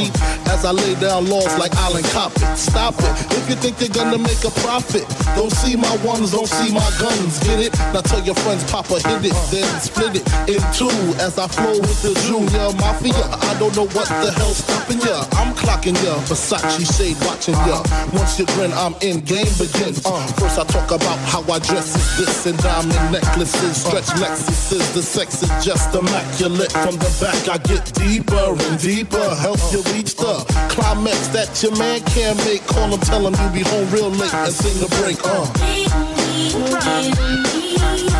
teepee. 0.03 0.23
As 0.51 0.65
I 0.65 0.71
lay 0.71 0.95
down 0.95 1.27
laws 1.27 1.57
like 1.57 1.73
Island 1.75 2.05
Coppet. 2.05 2.57
Stop 2.57 2.95
it. 2.99 3.13
If 3.37 3.49
you 3.49 3.55
think 3.55 3.79
you're 3.79 3.89
gonna 3.89 4.17
make 4.17 4.43
a 4.43 4.51
profit, 4.61 5.05
don't 5.35 5.51
see 5.51 5.75
my 5.75 5.95
ones, 6.03 6.31
don't 6.31 6.47
see 6.47 6.73
my 6.73 6.89
guns. 6.99 7.39
Get 7.39 7.59
it? 7.59 7.77
Now 7.93 8.01
tell 8.01 8.21
your 8.21 8.35
friends, 8.35 8.63
Papa 8.71 8.99
hit 8.99 9.25
it, 9.25 9.35
then 9.51 9.67
split 9.79 10.15
it 10.15 10.25
in 10.47 10.61
two. 10.73 10.91
As 11.19 11.37
I 11.37 11.47
flow 11.47 11.79
with 11.79 12.01
the 12.01 12.13
Junior 12.27 12.71
Mafia, 12.79 13.25
I 13.49 13.57
don't 13.59 13.75
know 13.75 13.87
what 13.87 14.07
the 14.07 14.31
hell's 14.37 14.61
stopping 14.83 15.01
ya. 15.07 15.23
I'm 15.39 15.53
clocking 15.55 15.95
ya, 16.03 16.15
Versace 16.27 16.85
shade 16.97 17.17
watching 17.25 17.55
ya. 17.67 17.83
Once 18.13 18.39
you 18.39 18.45
grin, 18.47 18.71
I'm 18.73 18.95
in, 19.01 19.21
game 19.21 19.51
begins. 19.57 20.01
First 20.37 20.59
I 20.59 20.63
talk 20.65 20.91
about 20.91 21.19
how 21.29 21.41
I 21.41 21.59
dress 21.59 21.95
is 21.95 22.17
this 22.17 22.45
and 22.45 22.57
diamond 22.59 23.11
necklaces, 23.11 23.83
stretch 23.83 24.11
Lexuses. 24.19 24.93
The 24.93 25.01
sex 25.01 25.43
is 25.43 25.49
just 25.63 25.95
immaculate. 25.95 26.71
From 26.71 26.97
the 26.97 27.11
back 27.21 27.47
I 27.49 27.57
get 27.63 27.93
deeper 27.93 28.55
and 28.67 28.79
deeper, 28.79 29.35
help 29.35 29.59
you 29.71 29.81
reach 29.93 30.15
the 30.15 30.43
climax 30.69 31.27
that 31.29 31.61
your 31.63 31.75
man 31.77 32.01
can't 32.01 32.37
make. 32.45 32.65
Call 32.67 32.89
him, 32.89 32.99
tell 32.99 33.25
him 33.25 33.33
you 33.33 33.63
be 33.63 33.69
home 33.69 33.89
real 33.91 34.09
late 34.09 34.33
and 34.33 34.53
sing 34.53 34.79
the 34.79 34.89
break. 35.01 35.19
Uh. 35.23 35.47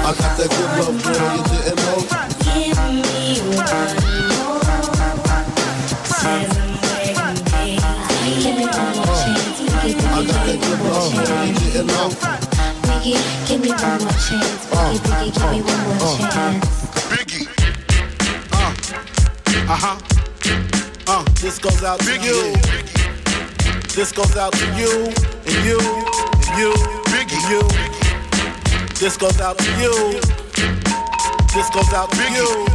I 0.05 0.11
got 0.20 0.38
that 0.38 0.49
good 0.49 0.72
love, 0.80 0.97
girl, 1.03 1.38
you 1.38 1.43
didn't 1.64 1.80
know. 1.84 2.24
Give 6.24 6.52
Biggie, 12.84 13.19
give 13.47 13.61
me 13.61 13.69
one 13.69 13.99
more 14.01 14.17
chance. 14.19 14.65
Biggie, 14.67 14.99
Biggie, 14.99 15.34
give 15.34 15.51
me 15.51 15.61
one 15.61 15.81
more 15.88 16.17
chance. 16.17 16.84
Uh 19.65 19.75
huh. 19.75 19.97
Uh, 21.07 21.23
this 21.41 21.57
goes 21.59 21.84
out 21.84 21.99
to 22.01 22.13
you. 22.19 22.53
This 23.95 24.11
goes 24.11 24.36
out 24.36 24.53
to 24.53 24.65
you 24.75 25.07
and 25.45 25.65
you 25.65 25.79
and 25.79 26.57
you 26.57 26.73
and. 27.53 27.93
This 28.99 29.17
goes 29.17 29.39
out 29.41 29.57
to 29.57 29.71
you. 29.81 30.19
This 31.53 31.69
goes 31.69 31.93
out 31.93 32.11
to 32.11 32.23
you. 32.31 32.65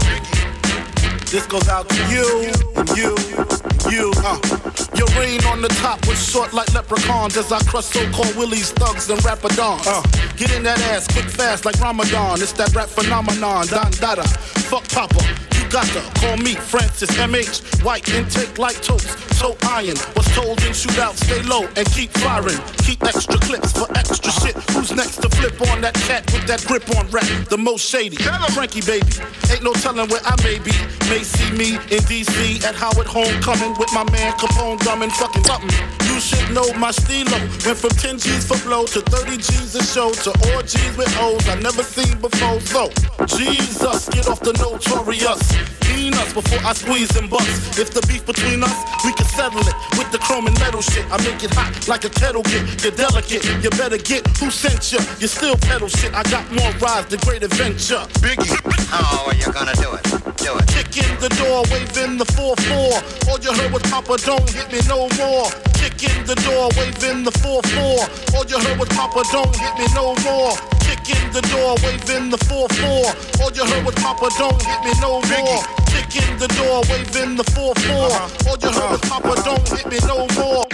This 1.30 1.46
goes 1.46 1.68
out 1.68 1.88
to 1.88 1.96
you 2.12 2.52
and 2.76 2.88
you 2.96 3.16
and 3.16 3.92
you. 3.92 4.12
Uh, 4.18 4.57
your 4.99 5.09
reign 5.18 5.42
on 5.44 5.62
the 5.62 5.68
top 5.80 6.05
was 6.07 6.18
short 6.18 6.53
like 6.53 6.72
leprechauns 6.74 7.36
as 7.36 7.53
I 7.53 7.61
crush 7.61 7.86
so-called 7.86 8.34
willies, 8.36 8.72
thugs, 8.72 9.09
and 9.09 9.20
rapadons. 9.20 9.86
Uh, 9.86 10.03
get 10.36 10.55
in 10.55 10.62
that 10.64 10.80
ass 10.92 11.07
quick 11.07 11.26
fast 11.26 11.64
like 11.64 11.78
Ramadan. 11.80 12.42
It's 12.42 12.53
that 12.53 12.74
rap 12.74 12.88
phenomenon. 12.88 13.66
Don 13.68 13.90
Dada. 13.92 14.26
Fuck 14.68 14.88
Papa. 14.88 15.47
You 15.68 15.72
got 15.72 15.86
to 15.88 16.00
call 16.18 16.38
me 16.38 16.54
Francis 16.54 17.10
MH. 17.10 17.84
White 17.84 18.08
intake 18.08 18.56
like 18.56 18.80
toast. 18.80 19.06
Toe 19.38 19.54
iron. 19.68 19.96
Was 20.16 20.26
told 20.34 20.58
in 20.64 20.72
shootouts, 20.72 21.22
stay 21.24 21.42
low 21.42 21.68
and 21.76 21.86
keep 21.92 22.10
firing. 22.24 22.56
Keep 22.78 23.04
extra 23.04 23.38
clips 23.38 23.72
for 23.72 23.86
extra 23.94 24.32
shit. 24.32 24.56
Who's 24.72 24.92
next 24.92 25.16
to 25.20 25.28
flip 25.28 25.60
on 25.70 25.82
that 25.82 25.92
cat 26.08 26.24
with 26.32 26.46
that 26.46 26.64
grip 26.64 26.88
on 26.96 27.06
rap? 27.10 27.28
The 27.50 27.58
most 27.58 27.84
shady. 27.84 28.16
Frankie 28.16 28.80
baby. 28.80 29.12
Ain't 29.52 29.62
no 29.62 29.74
telling 29.74 30.08
where 30.08 30.24
I 30.24 30.34
may 30.42 30.58
be. 30.58 30.72
May 31.10 31.22
see 31.22 31.52
me 31.52 31.76
in 31.92 32.00
DC 32.08 32.64
at 32.64 32.74
Howard 32.74 33.06
Homecoming 33.06 33.76
with 33.78 33.92
my 33.92 34.04
man 34.10 34.32
Capone 34.40 34.80
drumming 34.80 35.10
fucking 35.10 35.44
something. 35.44 35.70
You 36.08 36.18
should 36.18 36.50
know 36.54 36.72
my 36.74 36.90
stilo. 36.92 37.38
Went 37.64 37.76
from 37.76 37.90
10 37.90 38.18
G's 38.18 38.48
for 38.48 38.58
blow 38.64 38.86
to 38.86 39.02
30 39.02 39.36
G's 39.36 39.74
a 39.76 39.84
show 39.84 40.10
to 40.12 40.30
orgies 40.56 40.96
with 40.96 41.14
O's 41.20 41.46
I 41.46 41.60
never 41.60 41.82
seen 41.82 42.18
before. 42.20 42.58
So, 42.60 42.90
Jesus, 43.26 44.08
get 44.08 44.28
off 44.28 44.40
the 44.40 44.52
notorious. 44.54 45.57
Clean 45.80 46.14
us 46.14 46.32
before 46.32 46.61
I 46.64 46.72
squeeze 46.72 47.14
and 47.16 47.28
bust. 47.28 47.78
If 47.78 47.90
the 47.90 48.04
beef 48.06 48.24
between 48.24 48.62
us, 48.62 48.76
we 49.04 49.12
can 49.12 49.26
settle 49.26 49.61
it 49.61 49.74
with 49.96 50.11
the 50.12 50.18
chrome 50.18 50.46
and 50.46 50.59
metal 50.61 50.82
shit. 50.82 51.04
I 51.11 51.16
make 51.24 51.42
it 51.42 51.52
hot 51.54 51.88
like 51.88 52.04
a 52.04 52.11
kettle 52.11 52.42
get. 52.42 52.62
You're 52.82 52.92
delicate, 52.92 53.44
you 53.62 53.70
better 53.70 53.98
get 53.98 54.26
who 54.38 54.50
sent 54.50 54.92
you. 54.92 55.00
You 55.18 55.26
still 55.26 55.56
pedal 55.56 55.88
shit. 55.88 56.14
I 56.14 56.22
got 56.30 56.44
more 56.52 56.70
rides, 56.78 57.09
the 57.09 57.18
great 57.18 57.42
adventure. 57.42 58.02
Biggie. 58.22 58.54
How 58.88 59.26
oh, 59.26 59.28
are 59.28 59.34
you 59.34 59.52
gonna 59.52 59.74
do 59.74 59.92
it? 59.94 60.04
Do 60.40 60.56
it. 60.56 60.66
Kick 60.68 60.96
in 61.04 61.12
the 61.20 61.28
door, 61.40 61.64
waving 61.70 62.16
the 62.16 62.24
4-4. 62.24 63.28
All 63.28 63.38
you 63.40 63.52
heard 63.52 63.72
was 63.72 63.82
Papa, 63.90 64.16
don't 64.24 64.48
hit 64.48 64.72
me 64.72 64.80
no 64.88 65.09
more. 65.20 65.50
Kick 65.74 65.98
in 66.09 66.24
the 66.26 66.34
door, 66.46 66.68
waving 66.76 67.24
the 67.24 67.34
4-4. 67.44 68.34
All 68.34 68.44
you 68.46 68.59
heard 68.59 68.78
was 68.78 68.88
Papa, 68.90 69.22
don't 69.30 69.54
hit 69.54 69.74
me 69.78 69.86
no 69.94 70.14
more. 70.24 70.56
Kick 70.80 71.04
in 71.12 71.24
the 71.32 71.42
door, 71.52 71.76
waving 71.84 72.30
the 72.30 72.40
4-4. 72.48 73.40
All 73.40 73.52
you 73.52 73.64
heard 73.64 73.84
was 73.84 73.94
Papa, 73.96 74.28
don't 74.38 74.61
hit 74.62 74.80
me 74.84 74.92
no 75.00 75.20
more. 75.20 75.47
Kick 75.86 76.28
in 76.28 76.38
the 76.38 76.49
door, 76.59 76.82
waving 76.90 77.36
the 77.36 77.44
4-4. 77.44 78.49
All 78.49 78.57
you 78.59 78.70
heard 78.78 78.90
was 78.90 79.01
Papa, 79.01 79.34
don't 79.44 79.68
hit 79.68 79.86
me 79.86 79.99
no 80.07 80.26
more. 80.36 80.66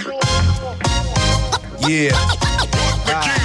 Yeah. 1.87 2.11
yeah. 3.07 3.44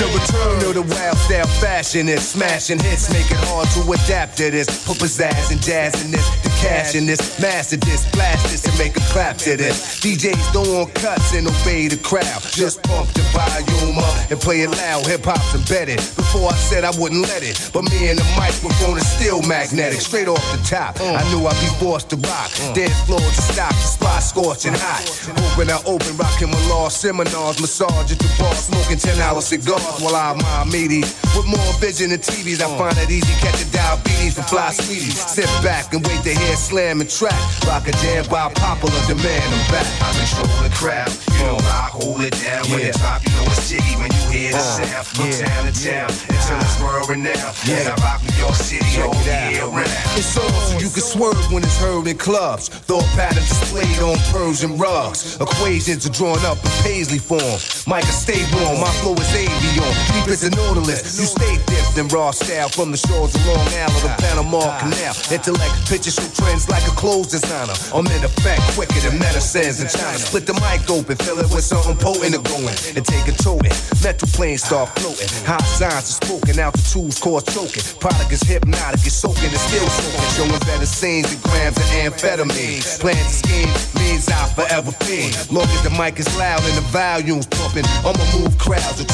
The 0.00 0.08
return 0.16 0.64
of 0.64 0.72
the 0.72 0.94
wild 0.96 1.18
style 1.18 1.46
fashion 1.60 2.08
and 2.08 2.18
smashing 2.18 2.80
hits, 2.80 3.12
make 3.12 3.28
it 3.28 3.36
hard 3.52 3.68
to 3.76 3.84
adapt 3.92 4.38
to 4.38 4.50
this. 4.50 4.64
Put 4.88 4.96
pizzazz 4.96 5.52
and 5.52 5.60
jazz 5.60 5.92
in 6.00 6.10
this, 6.10 6.24
the 6.40 6.48
cash 6.56 6.94
in 6.94 7.04
this, 7.04 7.20
master 7.36 7.76
this, 7.76 8.08
blast 8.08 8.48
this 8.48 8.64
and 8.64 8.72
make 8.78 8.96
a 8.96 9.04
clap 9.12 9.36
to 9.44 9.58
this. 9.60 10.00
DJs 10.00 10.56
don't 10.56 10.72
want 10.72 10.94
cuts 10.94 11.36
and 11.36 11.44
obey 11.44 11.84
the 11.88 12.00
crowd. 12.00 12.40
Just 12.48 12.82
pump 12.88 13.12
the 13.12 13.20
volume 13.36 14.00
up 14.00 14.30
and 14.32 14.40
play 14.40 14.64
it 14.64 14.72
loud. 14.72 15.04
Hip 15.04 15.20
hop's 15.20 15.52
embedded. 15.52 16.00
Before 16.16 16.48
I 16.48 16.56
said 16.56 16.84
I 16.84 16.96
wouldn't 16.96 17.20
let 17.28 17.44
it, 17.44 17.60
but 17.68 17.84
me 17.92 18.08
and 18.08 18.16
the 18.16 18.24
microphone 18.40 18.96
is 18.96 19.04
still 19.04 19.44
magnetic. 19.44 20.00
Straight 20.00 20.32
off 20.32 20.40
the 20.56 20.64
top, 20.64 20.96
I 20.96 21.20
knew 21.28 21.44
I'd 21.44 21.60
be 21.60 21.68
forced 21.76 22.08
to 22.08 22.16
rock. 22.24 22.48
Dance 22.72 22.96
floor 23.04 23.20
to 23.20 23.42
stop, 23.52 23.76
the 23.76 23.84
spot 24.00 24.22
scorching 24.24 24.72
hot. 24.80 25.04
Open, 25.44 25.68
I 25.68 25.76
open, 25.84 26.16
rocking 26.16 26.48
my 26.48 26.60
law 26.72 26.88
seminars, 26.88 27.60
massage 27.60 28.08
at 28.08 28.16
the 28.16 28.32
bar, 28.40 28.56
smoking 28.56 28.96
10 28.96 29.20
hour 29.20 29.44
cigars 29.44 29.89
while 29.98 30.14
I 30.14 30.34
my 30.34 30.70
meaties. 30.70 31.10
With 31.36 31.46
more 31.46 31.72
vision 31.80 32.10
than 32.10 32.20
TVs, 32.20 32.60
I 32.60 32.68
find 32.78 32.96
it 32.98 33.10
easy 33.10 33.32
catching 33.40 33.70
diabetes 33.70 34.34
for 34.34 34.42
fly 34.42 34.70
sweeties. 34.72 35.18
Sit 35.18 35.46
back 35.62 35.92
and 35.94 36.06
wait 36.06 36.22
to 36.22 36.30
hear 36.34 36.56
slam 36.56 37.00
and 37.00 37.08
track. 37.10 37.38
Rock 37.66 37.88
a 37.88 37.92
jam 38.02 38.24
by 38.30 38.50
popular 38.54 39.00
demand. 39.06 39.42
I'm 39.54 39.64
back. 39.72 39.86
I 40.02 40.10
control 40.14 40.50
the 40.62 40.70
crowd, 40.74 41.10
you 41.34 41.44
know 41.46 41.56
I 41.58 41.88
hold 41.90 42.20
it 42.22 42.34
down. 42.42 42.62
When 42.70 42.80
Yeah. 42.80 42.92
it 42.94 42.98
drop, 42.98 43.22
you 43.26 43.32
know 43.36 43.46
it's 43.50 43.68
jiggy 43.70 43.94
when 43.96 44.10
you 44.12 44.24
hear 44.30 44.52
the 44.52 44.58
Uh, 44.58 44.76
sound. 44.78 45.06
From 45.06 45.26
yeah, 45.30 45.46
town 45.46 45.62
to 45.66 45.74
town, 45.84 46.10
until 46.28 46.58
it's 46.60 46.78
world 46.80 47.08
renowned. 47.08 47.54
Yeah. 47.64 47.76
And 47.80 47.88
I 47.88 47.94
rock 48.04 48.20
New 48.22 48.36
York 48.38 48.54
City 48.56 49.02
all 49.02 49.14
year 49.24 49.64
round. 49.66 49.90
It's 50.18 50.36
on 50.36 50.50
so 50.50 50.78
you 50.78 50.90
can 50.90 51.02
swerve 51.02 51.40
when 51.52 51.62
it's 51.64 51.76
heard 51.78 52.06
in 52.06 52.18
clubs. 52.18 52.68
Thought 52.68 53.06
patterns 53.16 53.48
displayed 53.48 53.98
on 54.02 54.18
Persian 54.34 54.76
rugs. 54.78 55.36
Equations 55.40 56.06
are 56.06 56.10
drawn 56.12 56.38
up 56.44 56.58
in 56.64 56.70
paisley 56.82 57.18
form. 57.18 57.58
Micah, 57.86 58.12
stay 58.12 58.42
warm. 58.54 58.80
My 58.80 58.92
flow 59.00 59.14
is 59.14 59.30
avion. 59.34 59.79
Deep 60.12 60.28
as 60.28 60.44
a 60.44 60.50
nautilus. 60.50 61.18
You 61.18 61.26
stay 61.26 61.56
dipped 61.66 61.96
in 61.96 62.08
raw 62.08 62.30
style 62.30 62.68
from 62.68 62.90
the 62.90 63.00
shores 63.00 63.34
of 63.34 63.46
Long 63.46 63.66
Island 63.72 64.02
the 64.04 64.12
Panama 64.20 64.78
Canal. 64.78 65.14
Intellect 65.32 65.74
pictures 65.88 66.14
show 66.14 66.28
trends 66.36 66.68
like 66.68 66.84
a 66.86 66.94
clothes 66.94 67.28
designer. 67.28 67.74
I'm 67.94 68.06
in 68.06 68.22
effect 68.24 68.62
quicker 68.76 69.00
than 69.00 69.18
medicines 69.18 69.80
in 69.80 69.88
China. 69.88 70.18
Split 70.18 70.46
the 70.46 70.54
mic 70.60 70.88
open, 70.90 71.16
fill 71.16 71.38
it 71.38 71.48
with 71.48 71.64
something 71.64 71.96
potent 71.96 72.34
and 72.34 72.44
going 72.44 72.76
and 72.96 73.04
take 73.04 73.26
a 73.28 73.34
toting. 73.40 73.72
Metal 74.02 74.28
planes 74.36 74.62
start 74.64 74.88
floating. 74.98 75.28
High 75.48 75.64
signs 75.64 76.08
are 76.12 76.18
spoken, 76.20 76.58
altitudes 76.58 77.18
cause 77.18 77.44
choking. 77.48 77.84
Product 78.00 78.30
is 78.32 78.42
hypnotic, 78.42 79.00
it's 79.04 79.16
soaking, 79.16 79.52
it's 79.52 79.64
still 79.64 79.88
soaking. 79.88 80.30
Showing 80.36 80.62
better 80.68 80.86
scenes 80.86 81.32
than 81.32 81.40
grams 81.40 81.76
of 81.76 81.88
amphetamine. 82.00 82.82
Plan 83.00 83.16
to 83.16 83.32
scheme 83.32 83.70
means 83.96 84.28
I'll 84.28 84.48
forever 84.52 84.92
fiend. 85.04 85.36
Long 85.50 85.68
as 85.68 85.82
the 85.82 85.90
mic 85.96 86.18
is 86.18 86.28
loud 86.36 86.60
and 86.64 86.76
the 86.76 86.86
volume's 86.92 87.46
pumping, 87.46 87.84
I'ma 88.04 88.24
move 88.36 88.56
crowds 88.58 89.00
of 89.00 89.06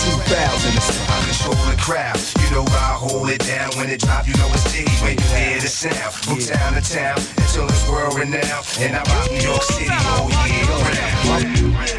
2,000. 0.57 1.07
I 1.09 1.25
control 1.25 1.65
the 1.69 1.77
crowd. 1.81 2.19
You 2.41 2.51
know 2.51 2.65
I 2.65 2.97
hold 2.97 3.29
it 3.31 3.41
down 3.41 3.71
when 3.77 3.91
it 3.91 4.01
drop. 4.01 4.27
You 4.27 4.35
know 4.35 4.49
it's 4.53 4.65
diggy 4.73 4.97
when 5.03 5.19
you 5.19 5.25
hear 5.37 5.61
the 5.61 5.69
sound. 5.69 6.15
From 6.15 6.39
town 6.39 6.75
to 6.75 6.81
town 6.81 7.19
until 7.37 7.67
it's 7.67 7.89
world 7.89 8.19
renowned. 8.19 8.67
And 8.81 8.97
I 8.97 9.03
rock 9.05 9.31
New 9.31 9.41
York 9.41 9.63
City 9.63 9.91
all 9.91 10.31
year 10.49 10.65
round. 10.73 11.95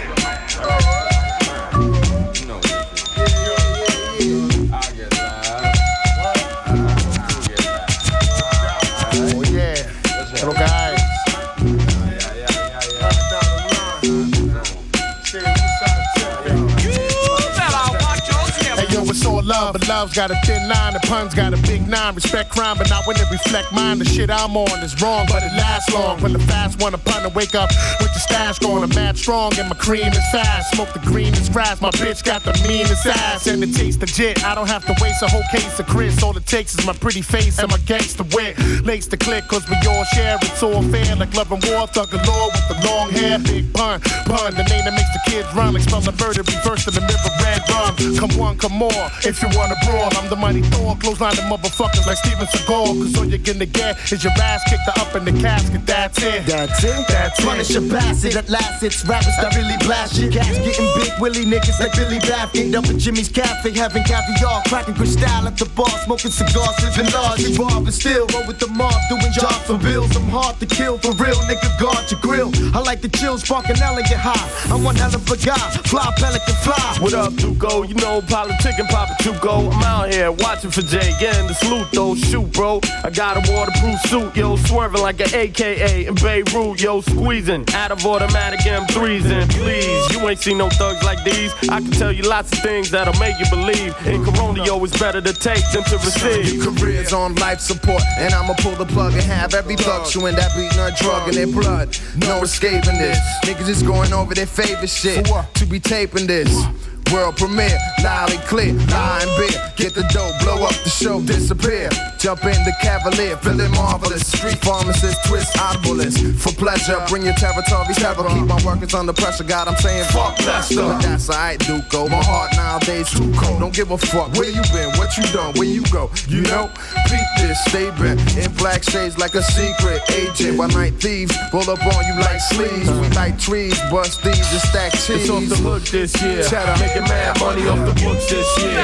Love's 19.88 20.14
got 20.14 20.32
a 20.32 20.36
thin 20.46 20.68
line. 20.68 20.94
The 20.94 21.00
pun's 21.08 21.34
got 21.34 21.54
a 21.54 21.58
big 21.58 21.88
nine. 21.88 22.16
Respect 22.16 22.47
crime, 22.58 22.78
but 22.78 22.90
not 22.90 23.06
when 23.06 23.16
it 23.18 23.30
reflect 23.30 23.72
mine. 23.72 24.00
The 24.00 24.06
shit 24.06 24.32
I'm 24.32 24.58
on 24.58 24.80
is 24.82 25.00
wrong, 25.00 25.28
but 25.30 25.44
it 25.44 25.54
lasts 25.54 25.94
long. 25.94 26.20
When 26.22 26.34
the 26.34 26.40
fast 26.40 26.82
one 26.82 26.94
upon 26.96 27.22
to 27.22 27.30
wake 27.30 27.54
up 27.54 27.70
with 28.00 28.12
the 28.14 28.20
stash 28.20 28.58
going, 28.58 28.82
I'm 28.82 28.90
mad 28.90 29.16
strong 29.18 29.54
and 29.60 29.70
my 29.70 29.76
cream 29.76 30.08
is 30.08 30.28
fast. 30.32 30.74
Smoke 30.74 30.92
the 30.94 31.00
greenest 31.00 31.54
grass, 31.54 31.80
my 31.82 31.92
bitch 31.92 32.24
got 32.24 32.44
the 32.44 32.54
meanest 32.68 33.06
ass 33.06 33.46
and 33.46 33.64
it 33.64 33.74
tastes 33.76 34.02
legit. 34.02 34.44
I 34.44 34.56
don't 34.56 34.68
have 34.68 34.86
to 34.86 34.96
waste 35.02 35.22
a 35.22 35.28
whole 35.28 35.46
case 35.52 35.80
of 35.80 35.86
Chris. 35.86 36.24
All 36.24 36.36
it 36.36 36.48
takes 36.48 36.74
is 36.74 36.86
my 36.86 36.94
pretty 36.94 37.22
face 37.22 37.60
and 37.60 37.70
my 37.70 37.78
gangster 37.86 38.26
wit. 38.34 38.58
Lace 38.84 39.06
the 39.06 39.18
click, 39.18 39.48
cause 39.48 39.70
we 39.70 39.78
all 39.88 40.04
share. 40.18 40.38
It's 40.42 40.64
all 40.64 40.82
fair, 40.90 41.16
like 41.16 41.34
love 41.36 41.52
and 41.52 41.64
war. 41.70 41.86
Thug 41.86 42.10
galore 42.10 42.50
with 42.50 42.68
the 42.74 42.78
long 42.88 43.12
hair. 43.12 43.38
Big 43.38 43.72
pun, 43.74 44.02
pun, 44.26 44.56
the 44.56 44.66
name 44.66 44.84
that 44.86 44.96
makes 44.98 45.14
the 45.14 45.22
kids 45.30 45.48
run. 45.54 45.74
Like 45.76 45.84
spell 45.84 46.02
the 46.02 46.16
murder, 46.18 46.42
reverse 46.42 46.86
to 46.86 46.92
the 46.92 47.02
mirror, 47.02 47.34
red 47.46 47.62
rum. 47.70 47.94
Come 48.18 48.34
one, 48.38 48.58
come 48.58 48.74
more. 48.74 49.06
If 49.22 49.44
you 49.44 49.50
wanna 49.54 49.76
brawl, 49.86 50.10
I'm 50.18 50.28
the 50.30 50.36
mighty 50.36 50.64
Thor. 50.74 50.98
Close 50.98 51.22
line 51.22 51.38
of 51.38 51.46
motherfuckers 51.46 52.08
like 52.08 52.18
Steven 52.18 52.47
Seagal. 52.48 53.02
Cause 53.02 53.18
all 53.18 53.26
you're 53.26 53.40
gonna 53.40 53.66
get 53.66 53.98
is 54.12 54.24
your 54.24 54.34
ass 54.34 54.62
kicked 54.70 54.88
up 54.98 55.16
in 55.16 55.26
the 55.26 55.36
casket. 55.42 55.86
That's 55.86 56.22
it. 56.22 56.46
That's 56.46 56.84
it. 56.84 57.08
That's 57.08 57.40
it. 57.40 57.46
Punish 57.46 57.76
a 57.76 57.82
bastard 57.82 58.36
at 58.36 58.50
last. 58.50 58.84
It's 58.84 59.06
rappers 59.06 59.36
that 59.42 59.56
really 59.56 59.78
blast 59.86 60.16
shit. 60.16 60.34
Gas 60.34 60.58
getting 60.60 60.90
big, 60.98 61.12
Willie 61.20 61.46
niggas 61.46 61.80
like 61.80 61.94
Billy 61.94 62.20
Baffin. 62.20 62.76
Up 62.76 62.86
at 62.86 62.98
Jimmy's 62.98 63.30
Cafe, 63.30 63.72
having 63.72 64.04
caviar, 64.04 64.64
cracking 64.68 64.96
crystal 64.96 65.48
at 65.48 65.58
the 65.58 65.66
bar, 65.76 65.90
smoking 66.06 66.32
cigars, 66.32 66.76
living 66.84 67.12
large, 67.14 67.44
involved 67.44 67.92
still. 67.94 68.28
Roll 68.34 68.46
with 68.48 68.60
the 68.60 68.68
mob, 68.68 68.94
doing 69.10 69.32
jobs 69.32 69.66
for 69.66 69.78
bills. 69.78 70.16
I'm 70.16 70.30
hard 70.30 70.60
to 70.60 70.66
kill 70.66 70.98
for 70.98 71.14
real, 71.24 71.40
nigga. 71.48 71.70
Guard 71.80 72.10
your 72.12 72.20
grill. 72.22 72.52
I 72.76 72.80
like 72.82 73.02
the 73.02 73.10
chill, 73.10 73.38
sparking 73.38 73.78
elegant 73.82 74.20
high. 74.20 74.74
I'm 74.74 74.84
one 74.84 74.96
hell 74.96 75.14
of 75.14 75.30
a 75.30 75.38
guy, 75.38 75.70
fly 75.86 76.14
pelican 76.18 76.56
fly. 76.64 76.98
What 77.00 77.14
up, 77.14 77.34
Duco? 77.36 77.84
You 77.84 77.96
know, 77.96 78.22
politic 78.22 78.78
and 78.78 78.90
Papa 78.90 79.16
Tuco. 79.22 79.72
I'm 79.74 79.84
out 79.84 80.14
here 80.14 80.32
watching 80.32 80.72
for 80.72 80.82
Jay, 80.82 81.14
getting 81.20 81.48
the 81.48 81.54
salute 81.54 81.88
though. 81.94 82.16
Shoot, 82.16 82.37
bro. 82.44 82.80
I 83.04 83.10
got 83.10 83.38
a 83.38 83.52
waterproof 83.52 84.00
suit, 84.02 84.36
yo, 84.36 84.56
swerving 84.56 85.02
like 85.02 85.20
an 85.20 85.34
AKA 85.34 86.06
in 86.06 86.16
Beirut, 86.16 86.82
yo, 86.82 87.02
squeezing 87.02 87.66
out 87.74 87.92
of 87.92 88.06
automatic 88.06 88.60
M3s. 88.62 89.26
And 89.26 89.50
please, 89.52 90.12
you 90.12 90.28
ain't 90.28 90.40
seen 90.40 90.58
no 90.58 90.70
thugs 90.70 91.04
like 91.04 91.24
these. 91.24 91.54
I 91.70 91.82
can 91.82 91.92
tell 91.92 92.12
you 92.12 92.24
lots 92.24 92.52
of 92.52 92.60
things 92.60 92.92
that'll 92.92 93.20
make 93.20 93.40
you 93.40 93.50
believe. 93.50 93.96
In 94.08 94.24
Corona, 94.24 94.64
yo, 94.66 94.84
it's 94.84 94.98
better 95.00 95.22
to 95.22 95.34
take 95.34 95.64
than 95.74 95.84
to 95.84 95.96
receive. 95.98 96.54
Your 96.54 96.74
Careers 96.74 97.14
on 97.14 97.36
life 97.36 97.60
support, 97.60 98.02
and 98.18 98.34
I'ma 98.34 98.54
pull 98.60 98.76
the 98.76 98.86
plug 98.86 99.14
and 99.14 99.24
have 99.24 99.54
every 99.54 99.76
thug 99.76 100.08
chewing 100.08 100.36
that 100.36 100.52
beating 100.56 100.80
a 100.80 100.92
drug 100.96 101.30
in 101.30 101.36
their 101.36 101.48
blood. 101.48 101.98
No 102.18 102.42
escaping 102.42 102.98
this. 102.98 103.20
Niggas 103.46 103.70
is 103.70 103.84
going 103.84 104.14
over 104.14 104.34
their 104.34 104.46
favorite 104.46 104.90
shit 104.90 105.26
to 105.54 105.66
be 105.66 105.80
taping 105.80 106.28
this. 106.28 106.66
World 107.14 107.38
premiere, 107.38 107.78
loud 108.04 108.32
and 108.32 108.42
clear, 108.44 108.72
and 108.72 109.30
beer. 109.38 109.60
Get 109.78 109.94
the 109.94 110.04
dough, 110.12 110.32
blow 110.44 110.66
up 110.66 110.76
the 110.84 110.90
show, 110.90 111.22
disappear. 111.22 111.90
Jump 112.20 112.44
in 112.44 112.60
the 112.66 112.74
cavalier, 112.82 113.38
feeling 113.38 113.72
marvelous. 113.72 114.28
Street 114.28 114.58
pharmacist, 114.60 115.24
twist 115.26 115.56
audiblest. 115.56 116.38
For 116.40 116.52
pleasure, 116.54 117.00
bring 117.08 117.24
your 117.24 117.36
territory 117.36 117.94
terror. 117.94 118.28
Keep 118.28 118.48
my 118.48 118.60
workers 118.66 118.94
under 118.94 119.14
pressure, 119.14 119.44
God, 119.44 119.68
I'm 119.68 119.78
saying 119.78 120.06
fuck 120.12 120.38
Lester. 120.46 120.76
But 120.76 121.02
that's 121.02 121.30
alright, 121.30 121.60
Duco. 121.60 122.08
My 122.10 122.24
heart 122.24 122.52
nowadays 122.56 123.10
too 123.12 123.32
cold. 123.38 123.60
Don't 123.60 123.74
give 123.74 123.92
a 123.92 123.98
fuck 123.98 124.34
where 124.34 124.50
you 124.50 124.62
been, 124.74 124.92
what 124.98 125.16
you 125.16 125.24
done, 125.32 125.54
where 125.56 125.70
you 125.70 125.84
go. 125.94 126.10
You 126.28 126.42
know, 126.42 126.70
peep 127.08 127.28
this, 127.38 127.64
stay 127.66 127.92
bent 127.92 128.20
in 128.36 128.52
black 128.56 128.84
shades 128.84 129.18
like 129.18 129.36
a 129.36 129.44
secret 129.44 130.02
agent. 130.12 130.58
While 130.58 130.70
night 130.70 130.96
thieves 131.00 131.36
roll 131.54 131.70
up 131.70 131.80
on 131.86 132.04
you 132.06 132.20
like 132.20 132.42
sleeves. 132.42 132.90
We 132.90 133.08
like 133.16 133.40
trees, 133.40 133.80
bust 133.92 134.24
these 134.24 134.52
and 134.52 134.62
stack 134.62 134.92
cheese. 134.94 135.22
It's 135.22 135.30
off 135.30 135.48
the 135.48 135.56
hook 135.56 135.84
this 135.84 136.22
year. 136.22 136.44
Cheddar. 136.44 136.97
Making 136.98 137.14
mad 137.14 137.40
money 137.40 137.68
off 137.68 137.78
the 137.78 137.94
books 138.02 138.28
this 138.28 138.58
year. 138.58 138.82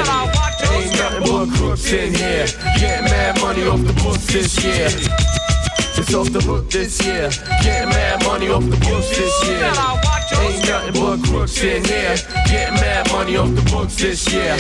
Ain't 0.70 0.94
nothing 1.00 1.24
but 1.24 1.50
crooks 1.58 1.92
in 1.92 2.14
here. 2.14 2.46
Getting 2.78 3.06
mad 3.06 3.42
money 3.42 3.66
off 3.66 3.82
the 3.82 3.94
books 4.04 4.28
this 4.28 4.64
year. 4.64 4.86
It's 5.98 6.14
off 6.14 6.32
the 6.32 6.40
hook 6.42 6.70
this 6.70 7.04
year. 7.04 7.32
Getting 7.64 7.90
mad 7.90 8.24
money 8.24 8.50
off 8.50 8.70
the 8.70 8.78
books 8.86 9.10
this 9.18 9.34
year. 9.48 9.66
Ain't 10.46 10.62
nothing 10.70 10.94
but 10.94 11.24
crooks 11.26 11.58
in 11.64 11.84
here. 11.86 12.16
Getting 12.46 12.76
mad 12.76 13.12
money 13.12 13.36
off 13.36 13.50
the 13.56 13.64
books 13.72 13.96
this 13.96 14.32
year. 14.32 14.58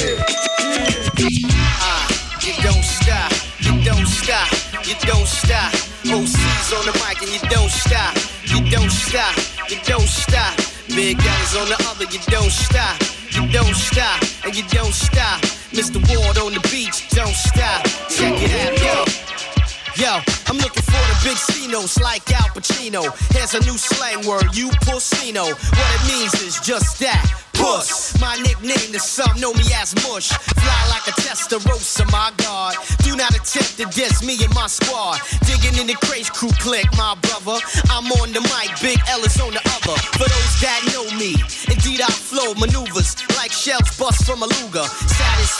You 2.41 2.53
don't 2.63 2.83
stop, 2.83 3.31
you 3.59 3.85
don't 3.85 4.07
stop, 4.07 4.49
you 4.81 4.95
don't 5.05 5.27
stop. 5.27 5.71
OC's 6.09 6.73
on 6.73 6.85
the 6.89 6.93
mic 7.05 7.21
and 7.21 7.29
you 7.29 7.49
don't 7.53 7.69
stop, 7.69 8.17
you 8.49 8.67
don't 8.71 8.89
stop, 8.89 9.37
you 9.69 9.77
don't 9.85 10.09
stop. 10.09 10.72
Big 10.95 11.17
guys 11.17 11.55
on 11.55 11.67
the 11.69 11.85
other, 11.89 12.05
you 12.05 12.19
don't 12.27 12.51
stop, 12.51 13.01
you 13.31 13.47
don't 13.51 13.75
stop, 13.75 14.21
and 14.45 14.55
you 14.55 14.63
don't 14.69 14.93
stop. 14.93 15.41
Mr. 15.71 15.95
Ward 15.95 16.37
on 16.37 16.53
the 16.53 16.59
beach, 16.69 17.09
don't 17.09 17.33
stop. 17.33 17.83
Check 18.09 18.35
it 18.37 18.53
out, 18.61 18.77
yo. 18.77 20.03
Yo, 20.03 20.21
I'm 20.47 20.57
looking 20.57 20.83
for 20.83 20.91
the 20.91 21.19
big 21.23 21.37
Cinos 21.37 21.99
like 21.99 22.31
Al 22.31 22.47
Pacino. 22.49 23.03
Here's 23.33 23.55
a 23.55 23.59
new 23.61 23.77
slang 23.77 24.25
word, 24.27 24.55
you 24.55 24.69
pussino. 24.85 25.45
What 25.45 25.95
it 25.95 26.07
means 26.07 26.33
is 26.41 26.59
just 26.59 26.99
that. 26.99 27.42
Puss, 27.63 28.19
my 28.19 28.35
nickname 28.43 28.91
to 28.91 28.99
some 28.99 29.39
know 29.39 29.53
me 29.53 29.63
as 29.79 29.95
Mush. 30.03 30.35
Fly 30.35 30.81
like 30.91 31.07
a 31.07 31.15
Testarossa, 31.23 32.03
my 32.11 32.29
God. 32.35 32.75
Do 33.07 33.15
not 33.15 33.31
attempt 33.31 33.79
to 33.79 33.85
diss 33.95 34.19
me 34.21 34.35
and 34.43 34.53
my 34.53 34.67
squad. 34.67 35.21
Digging 35.47 35.79
in 35.79 35.87
the 35.87 35.95
craze 36.03 36.29
crew 36.29 36.51
click, 36.59 36.85
my 36.97 37.15
brother. 37.23 37.63
I'm 37.87 38.11
on 38.19 38.33
the 38.35 38.41
mic, 38.51 38.67
Big 38.83 38.99
L 39.07 39.23
is 39.23 39.39
on 39.39 39.53
the 39.55 39.63
other. 39.79 39.95
For 40.19 40.27
those 40.27 40.53
that 40.59 40.83
know 40.91 41.07
me, 41.15 41.39
indeed 41.71 42.03
I 42.03 42.11
flow 42.11 42.51
maneuvers 42.59 43.15
like 43.39 43.53
shells 43.53 43.95
bust 43.95 44.27
from 44.27 44.43
a 44.43 44.47
Luger. 44.59 44.83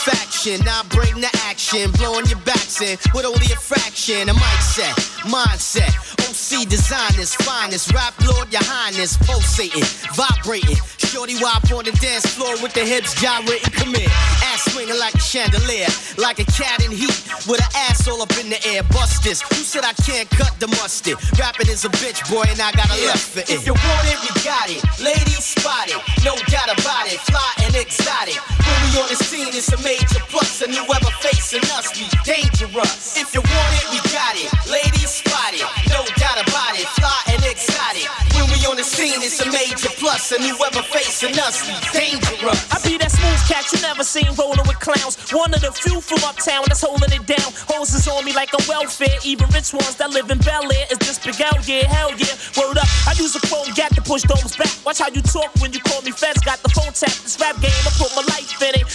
Satisfaction, 0.04 0.68
I 0.68 0.84
bring 0.90 1.20
the 1.20 1.32
action, 1.48 1.90
blowing 1.92 2.26
your 2.26 2.38
backs 2.40 2.82
in 2.82 2.98
with 3.14 3.24
only 3.24 3.48
a 3.48 3.56
fraction. 3.56 4.28
A 4.28 4.34
mic 4.34 4.60
set, 4.60 4.92
mindset, 5.24 5.96
OC 6.28 6.68
designers, 6.68 7.34
finest, 7.34 7.90
rap 7.94 8.12
lord, 8.28 8.52
your 8.52 8.60
highness, 8.64 9.16
pulsating, 9.24 9.84
vibrating. 10.12 10.76
Shorty 10.98 11.40
wop 11.40 11.64
on 11.72 11.84
the 11.88 11.92
dance 12.04 12.26
floor 12.26 12.52
with 12.60 12.74
the 12.74 12.84
hips 12.84 13.14
gyrating, 13.16 13.72
come 13.72 13.94
here. 13.94 14.10
Ass 14.52 14.68
swinging 14.74 14.98
like 14.98 15.14
a 15.14 15.24
chandelier, 15.24 15.88
like 16.18 16.38
a 16.38 16.44
cat 16.52 16.84
in 16.84 16.92
heat 16.92 17.16
with 17.48 17.64
an 17.64 17.72
ass 17.88 18.06
all 18.06 18.20
up 18.20 18.36
in 18.36 18.50
the 18.50 18.60
air. 18.76 18.82
Bust 18.92 19.24
this. 19.24 19.40
Who 19.40 19.64
said 19.64 19.84
I 19.84 19.94
can't 20.04 20.28
cut 20.28 20.52
the 20.60 20.68
mustard? 20.68 21.16
Rapping 21.38 21.72
is 21.72 21.86
a 21.86 21.92
bitch, 21.96 22.20
boy, 22.28 22.44
and 22.44 22.60
I 22.60 22.72
got 22.72 22.92
a 22.92 22.98
left 23.08 23.32
for 23.32 23.40
it. 23.40 23.48
If 23.48 23.64
you 23.64 23.72
want 23.72 24.04
it, 24.12 24.20
we 24.20 24.28
got 24.44 24.68
it. 24.68 24.84
Ladies 25.00 25.44
spot 25.44 25.88
it, 25.88 25.96
no 26.24 26.36
doubt 26.52 26.68
about 26.68 27.08
it. 27.08 27.20
Fly 27.24 27.52
and 27.64 27.72
exotic. 27.76 28.36
When 28.60 28.78
we 28.84 29.00
on 29.00 29.08
the 29.08 29.16
scene, 29.16 29.48
it's 29.48 29.72
a 29.72 29.80
major 29.94 30.22
plus, 30.28 30.62
and 30.62 30.74
whoever 30.74 31.10
facing 31.22 31.62
us, 31.78 31.94
we 31.94 32.06
dangerous. 32.26 33.16
If 33.16 33.34
you 33.34 33.42
want 33.42 33.72
it, 33.78 33.86
we 33.94 33.98
got 34.10 34.34
it. 34.34 34.50
Ladies 34.66 35.22
spot 35.22 35.54
it, 35.54 35.62
no 35.90 36.02
doubt 36.18 36.42
about 36.42 36.74
it. 36.74 36.86
Fly 36.98 37.20
and 37.30 37.42
exotic. 37.46 38.10
When 38.34 38.50
we 38.50 38.58
on 38.66 38.76
the 38.76 38.82
scene, 38.82 39.22
it's 39.22 39.38
a 39.40 39.46
major 39.50 39.92
plus, 40.02 40.32
and 40.32 40.42
whoever 40.42 40.82
facing 40.82 41.38
us, 41.38 41.62
we 41.66 41.74
dangerous. 41.94 42.60
I 42.74 42.82
be 42.82 42.98
that 42.98 43.12
smooth 43.12 43.42
cat 43.46 43.70
you 43.70 43.80
never 43.82 44.02
seen 44.02 44.26
rolling 44.34 44.66
with 44.66 44.80
clowns. 44.80 45.14
One 45.30 45.54
of 45.54 45.60
the 45.60 45.70
few 45.70 46.00
from 46.00 46.24
uptown 46.26 46.64
that's 46.66 46.82
holding 46.82 47.12
it 47.14 47.26
down. 47.26 47.50
Hoses 47.70 48.08
on 48.08 48.24
me 48.24 48.32
like 48.34 48.50
a 48.54 48.62
welfare. 48.66 49.18
Even 49.22 49.46
rich 49.54 49.72
ones 49.72 49.94
that 49.96 50.10
live 50.10 50.30
in 50.30 50.38
Bel 50.42 50.66
Air 50.66 50.86
is 50.90 50.98
this 50.98 51.18
big 51.22 51.38
out, 51.42 51.62
yeah, 51.68 51.86
hell 51.86 52.10
yeah. 52.18 52.34
Word 52.58 52.78
up, 52.78 52.88
I 53.06 53.14
use 53.14 53.34
a 53.36 53.42
phone 53.46 53.70
gap 53.74 53.94
to 53.94 54.02
push 54.02 54.22
domes 54.22 54.56
back. 54.56 54.72
Watch 54.84 54.98
how 54.98 55.10
you 55.14 55.22
talk 55.22 55.54
when 55.62 55.72
you 55.72 55.80
call 55.80 56.02
me 56.02 56.10
feds. 56.10 56.42
Got 56.42 56.58
the 56.62 56.70
phone 56.74 56.92
tap. 56.92 57.14
This 57.22 57.38
rap 57.38 57.54
game, 57.62 57.84
I 57.86 57.92
put 57.94 58.10
my 58.18 58.24
life 58.34 58.58
in 58.58 58.74
it. 58.82 58.86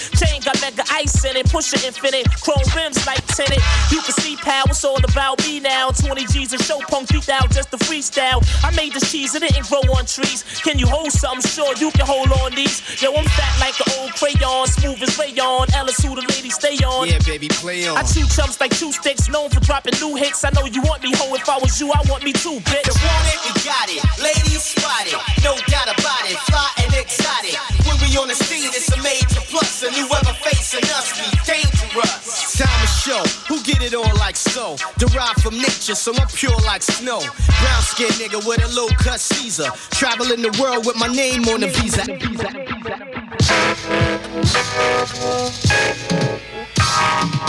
Ice 0.99 1.23
in 1.23 1.37
it. 1.37 1.49
Push 1.49 1.73
it 1.73 1.85
infinite. 1.85 2.27
Chrome 2.43 2.59
rims 2.75 2.99
like 3.07 3.25
tinted. 3.27 3.63
You 3.91 4.01
can 4.01 4.13
see 4.19 4.35
power, 4.35 4.67
it's 4.67 4.83
all 4.83 4.99
about 4.99 5.39
me 5.47 5.61
now. 5.61 5.91
20 5.91 6.25
G's 6.27 6.51
and 6.51 6.61
show 6.61 6.79
punk 6.91 7.07
beat 7.09 7.29
out 7.29 7.49
just 7.51 7.71
to 7.71 7.77
freestyle. 7.77 8.43
I 8.63 8.75
made 8.75 8.93
this 8.93 9.09
cheese, 9.11 9.33
it 9.33 9.39
didn't 9.39 9.67
grow 9.69 9.79
on 9.95 10.05
trees. 10.05 10.43
Can 10.59 10.77
you 10.77 10.87
hold 10.87 11.11
something? 11.11 11.49
Sure, 11.49 11.73
you 11.77 11.89
can 11.91 12.05
hold 12.05 12.31
on 12.43 12.51
these. 12.53 12.83
Yo, 13.01 13.15
I'm 13.15 13.23
fat 13.23 13.55
like 13.63 13.79
an 13.79 13.87
old 13.99 14.11
crayon, 14.19 14.67
smooth 14.67 15.01
as 15.01 15.17
rayon. 15.17 15.71
Ellis, 15.73 16.03
who 16.03 16.15
the 16.15 16.25
ladies 16.35 16.55
stay 16.55 16.75
on. 16.83 17.07
Yeah, 17.07 17.19
baby, 17.25 17.47
play 17.47 17.87
on. 17.87 17.95
I 17.95 18.03
chew 18.03 18.27
chumps 18.27 18.59
like 18.59 18.75
two 18.75 18.91
sticks, 18.91 19.29
known 19.29 19.49
for 19.49 19.61
dropping 19.61 19.95
new 20.01 20.15
hits. 20.15 20.43
I 20.43 20.49
know 20.51 20.65
you 20.65 20.81
want 20.81 21.01
me, 21.01 21.15
ho. 21.15 21.33
If 21.33 21.47
I 21.47 21.57
was 21.59 21.79
you, 21.79 21.91
I 21.91 22.03
want 22.11 22.23
me 22.23 22.33
too, 22.33 22.59
bitch. 22.67 22.91
You 22.91 22.99
want 23.07 23.25
it, 23.31 23.39
we 23.47 23.51
got 23.63 23.87
it. 23.87 24.03
Ladies 24.19 24.63
spot 24.63 25.07
it. 25.07 25.15
No 25.43 25.55
doubt 25.71 25.87
about 25.87 26.27
it. 26.27 26.35
Fly 26.51 26.67
and 26.83 26.91
exotic. 26.91 27.55
When 27.87 27.95
we 28.03 28.11
on 28.19 28.27
the 28.27 28.35
scene, 28.35 28.67
it's 28.67 28.91
a 28.91 28.99
major 29.01 29.39
plus. 29.47 29.83
And 29.83 29.95
whoever 29.95 30.35
facing 30.43 30.88
us, 30.91 31.13
we 31.17 31.25
dangerous. 31.45 32.57
Time 32.57 32.81
to 32.81 32.87
show 32.87 33.23
who 33.47 33.61
get 33.63 33.81
it 33.81 33.93
on 33.93 34.15
like 34.17 34.35
so. 34.35 34.75
Derived 34.97 35.41
from 35.41 35.57
nature, 35.57 35.95
so 35.95 36.13
I'm 36.15 36.27
pure 36.27 36.57
like 36.65 36.81
snow. 36.83 37.19
Brown 37.19 37.81
skin 37.81 38.09
nigga 38.19 38.45
with 38.45 38.63
a 38.63 38.75
low 38.75 38.87
cut 38.99 39.19
Caesar. 39.19 39.69
Traveling 39.91 40.41
the 40.41 40.57
world 40.61 40.85
with 40.85 40.97
my 40.97 41.07
name 41.07 41.43
on 41.49 41.61
the 41.61 41.67
visa. 41.67 42.03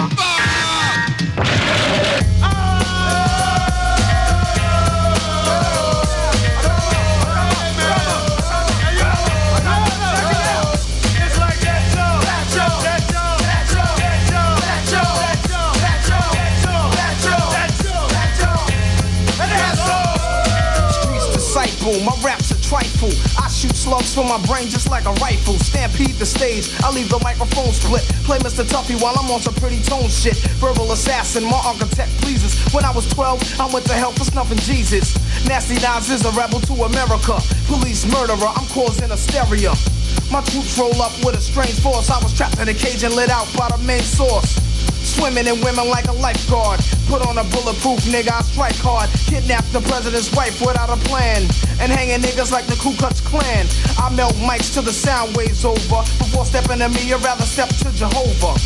Streets 0.00 0.39
my 22.04 22.14
raps 22.22 22.50
a 22.50 22.58
trifle. 22.62 23.10
I 23.34 23.48
shoot 23.48 23.74
slugs 23.74 24.14
from 24.14 24.28
my 24.28 24.38
brain 24.46 24.68
just 24.68 24.90
like 24.90 25.04
a 25.06 25.12
rifle. 25.18 25.58
Stampede 25.58 26.14
the 26.22 26.26
stage, 26.26 26.70
I 26.82 26.90
leave 26.92 27.08
the 27.08 27.18
microphone 27.20 27.72
split. 27.72 28.02
Play 28.22 28.38
Mr. 28.38 28.62
Tuffy 28.62 29.00
while 29.00 29.14
I'm 29.18 29.30
on 29.30 29.40
some 29.40 29.54
pretty 29.54 29.82
tone 29.82 30.08
shit. 30.08 30.36
Verbal 30.62 30.92
assassin, 30.92 31.44
my 31.44 31.60
architect 31.64 32.10
pleases. 32.22 32.54
When 32.72 32.84
I 32.84 32.92
was 32.92 33.08
12, 33.10 33.60
I 33.60 33.66
went 33.72 33.86
to 33.86 33.94
hell 33.94 34.12
for 34.12 34.24
snuffing 34.24 34.58
Jesus. 34.58 35.16
Nasty 35.46 35.74
Nas 35.82 36.10
is 36.10 36.24
a 36.24 36.30
rebel 36.32 36.60
to 36.70 36.74
America. 36.84 37.40
Police 37.66 38.06
murderer, 38.06 38.50
I'm 38.54 38.66
causing 38.70 39.10
hysteria. 39.10 39.72
My 40.30 40.42
troops 40.46 40.78
roll 40.78 40.94
up 41.02 41.12
with 41.24 41.34
a 41.34 41.40
strange 41.40 41.80
force. 41.80 42.10
I 42.10 42.22
was 42.22 42.32
trapped 42.36 42.60
in 42.60 42.68
a 42.68 42.74
cage 42.74 43.02
and 43.02 43.14
lit 43.14 43.30
out 43.30 43.48
by 43.56 43.68
the 43.68 43.78
main 43.82 44.02
source. 44.02 44.69
Swimming 45.20 45.46
in 45.46 45.60
women 45.60 45.86
like 45.90 46.08
a 46.08 46.12
lifeguard. 46.12 46.80
Put 47.06 47.20
on 47.28 47.36
a 47.36 47.44
bulletproof 47.52 48.00
nigga, 48.08 48.32
I 48.32 48.40
strike 48.40 48.76
hard. 48.76 49.10
Kidnap 49.28 49.66
the 49.66 49.80
president's 49.82 50.34
wife 50.34 50.58
without 50.62 50.88
a 50.88 50.96
plan. 51.08 51.42
And 51.78 51.92
hanging 51.92 52.24
niggas 52.24 52.50
like 52.50 52.64
the 52.64 52.76
Ku 52.76 52.96
Klux 52.96 53.20
Klan. 53.20 53.66
I 53.98 54.08
melt 54.16 54.32
mics 54.36 54.72
till 54.72 54.82
the 54.82 54.94
sound 54.94 55.36
waves 55.36 55.62
over. 55.62 56.00
Before 56.16 56.46
stepping 56.46 56.78
to 56.78 56.88
me, 56.88 57.06
you'd 57.06 57.22
rather 57.22 57.44
step 57.44 57.68
to 57.68 57.92
Jehovah. 57.92 58.58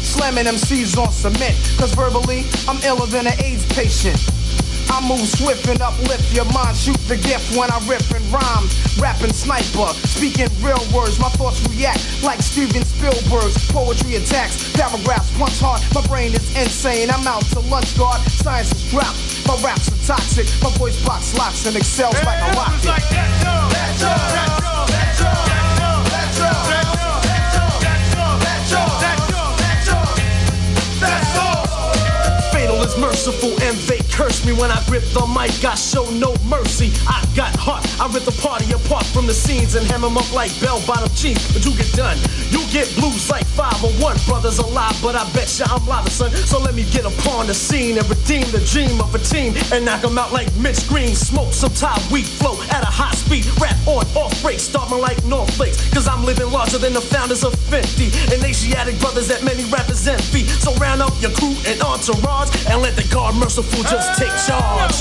Slamming 0.00 0.46
MCs 0.46 0.96
on 0.96 1.12
cement. 1.12 1.56
Cause 1.76 1.92
verbally, 1.92 2.46
I'm 2.66 2.80
iller 2.88 3.06
than 3.06 3.26
an 3.26 3.36
AIDS 3.44 3.66
patient. 3.74 4.16
I 4.98 5.08
move 5.08 5.28
swift 5.28 5.68
and 5.68 5.80
uplift 5.80 6.34
your 6.34 6.44
mind. 6.46 6.76
Shoot 6.76 6.98
the 7.06 7.14
gift 7.16 7.56
when 7.56 7.70
I 7.70 7.78
rip 7.86 8.02
and 8.10 8.24
rhyme. 8.34 8.66
Rapping 8.98 9.32
sniper, 9.32 9.94
speaking 10.10 10.50
real 10.58 10.82
words. 10.90 11.20
My 11.20 11.30
thoughts 11.38 11.62
react 11.70 12.02
like 12.24 12.42
Steven 12.42 12.82
Spielberg's 12.82 13.70
poetry 13.70 14.16
attacks. 14.16 14.72
Paragraphs 14.74 15.30
punch 15.38 15.60
hard. 15.60 15.82
My 15.94 16.04
brain 16.08 16.34
is 16.34 16.50
insane. 16.58 17.10
I'm 17.10 17.24
out 17.28 17.46
to 17.54 17.60
lunch 17.70 17.96
guard. 17.96 18.20
Science 18.42 18.74
is 18.74 18.90
dropped. 18.90 19.46
My 19.46 19.54
raps 19.62 19.86
are 19.86 20.16
toxic. 20.16 20.50
My 20.60 20.70
voice 20.76 20.98
box 21.06 21.32
locks 21.38 21.64
and 21.66 21.76
excels 21.76 22.18
like 22.24 22.42
a 22.42 22.56
rocket. 22.58 22.90
Fatal 23.06 23.70
is 23.70 24.57
merciful 33.00 33.50
and 33.62 33.76
they 33.86 33.98
curse 34.10 34.44
me 34.44 34.52
when 34.52 34.70
I 34.70 34.82
grip 34.86 35.02
the 35.14 35.26
mic. 35.26 35.52
I 35.64 35.74
show 35.74 36.04
no 36.18 36.34
mercy. 36.46 36.92
I 37.06 37.24
got 37.34 37.54
heart. 37.56 37.86
I 38.00 38.06
rip 38.12 38.24
the 38.24 38.36
party 38.42 38.72
apart 38.72 39.06
from 39.06 39.26
the 39.26 39.34
scenes 39.34 39.74
and 39.74 39.86
hem 39.86 40.04
'em 40.04 40.16
up 40.16 40.30
like 40.32 40.52
bell 40.60 40.80
bottom 40.86 41.10
jeans. 41.14 41.40
But 41.52 41.64
you 41.64 41.72
get 41.76 41.90
done. 41.92 42.18
You 42.50 42.64
get 42.70 42.86
blues 42.96 43.30
like 43.30 43.46
501. 43.46 44.16
Brothers 44.26 44.58
alive, 44.58 44.96
but 45.02 45.14
I 45.14 45.24
bet 45.32 45.48
ya 45.58 45.66
I'm 45.70 45.86
live, 45.86 46.08
son. 46.10 46.30
So 46.46 46.58
let 46.58 46.74
me 46.74 46.84
get 46.90 47.04
upon 47.04 47.46
the 47.46 47.54
scene 47.54 47.98
and 47.98 48.08
redeem 48.08 48.46
the 48.50 48.60
dream 48.72 49.00
of 49.00 49.14
a 49.14 49.18
team 49.18 49.54
and 49.72 49.84
knock 49.84 50.04
'em 50.04 50.18
out 50.18 50.32
like 50.32 50.48
Mitch 50.56 50.86
Green. 50.88 51.14
Smoke 51.14 51.52
some 51.52 51.72
Thai 51.72 51.96
weed 52.10 52.26
flow 52.26 52.56
at 52.70 52.82
a 52.82 52.92
high 53.00 53.14
speed. 53.14 53.46
Rap 53.60 53.76
on 53.86 54.04
off 54.14 54.34
break, 54.42 54.58
starting 54.58 55.00
like 55.00 55.18
North 55.24 55.50
Flakes. 55.56 55.78
Cause 55.92 56.08
I'm 56.08 56.24
living 56.24 56.50
larger 56.50 56.78
than 56.78 56.92
the 56.94 57.00
founders 57.00 57.44
of 57.44 57.54
Fenty. 57.70 58.08
And 58.32 58.42
Asiatic 58.44 58.98
brothers 59.00 59.28
that 59.28 59.42
many 59.44 59.64
rappers 59.64 60.06
envy. 60.06 60.46
So 60.46 60.74
round 60.74 61.02
up 61.02 61.14
your 61.20 61.30
crew 61.32 61.54
and 61.66 61.80
entourage 61.82 62.50
and 62.70 62.82
let 62.82 62.87
the 62.96 63.04
guard 63.14 63.34
merciful 63.36 63.82
just 63.82 64.18
take 64.18 64.32
charge. 64.46 64.92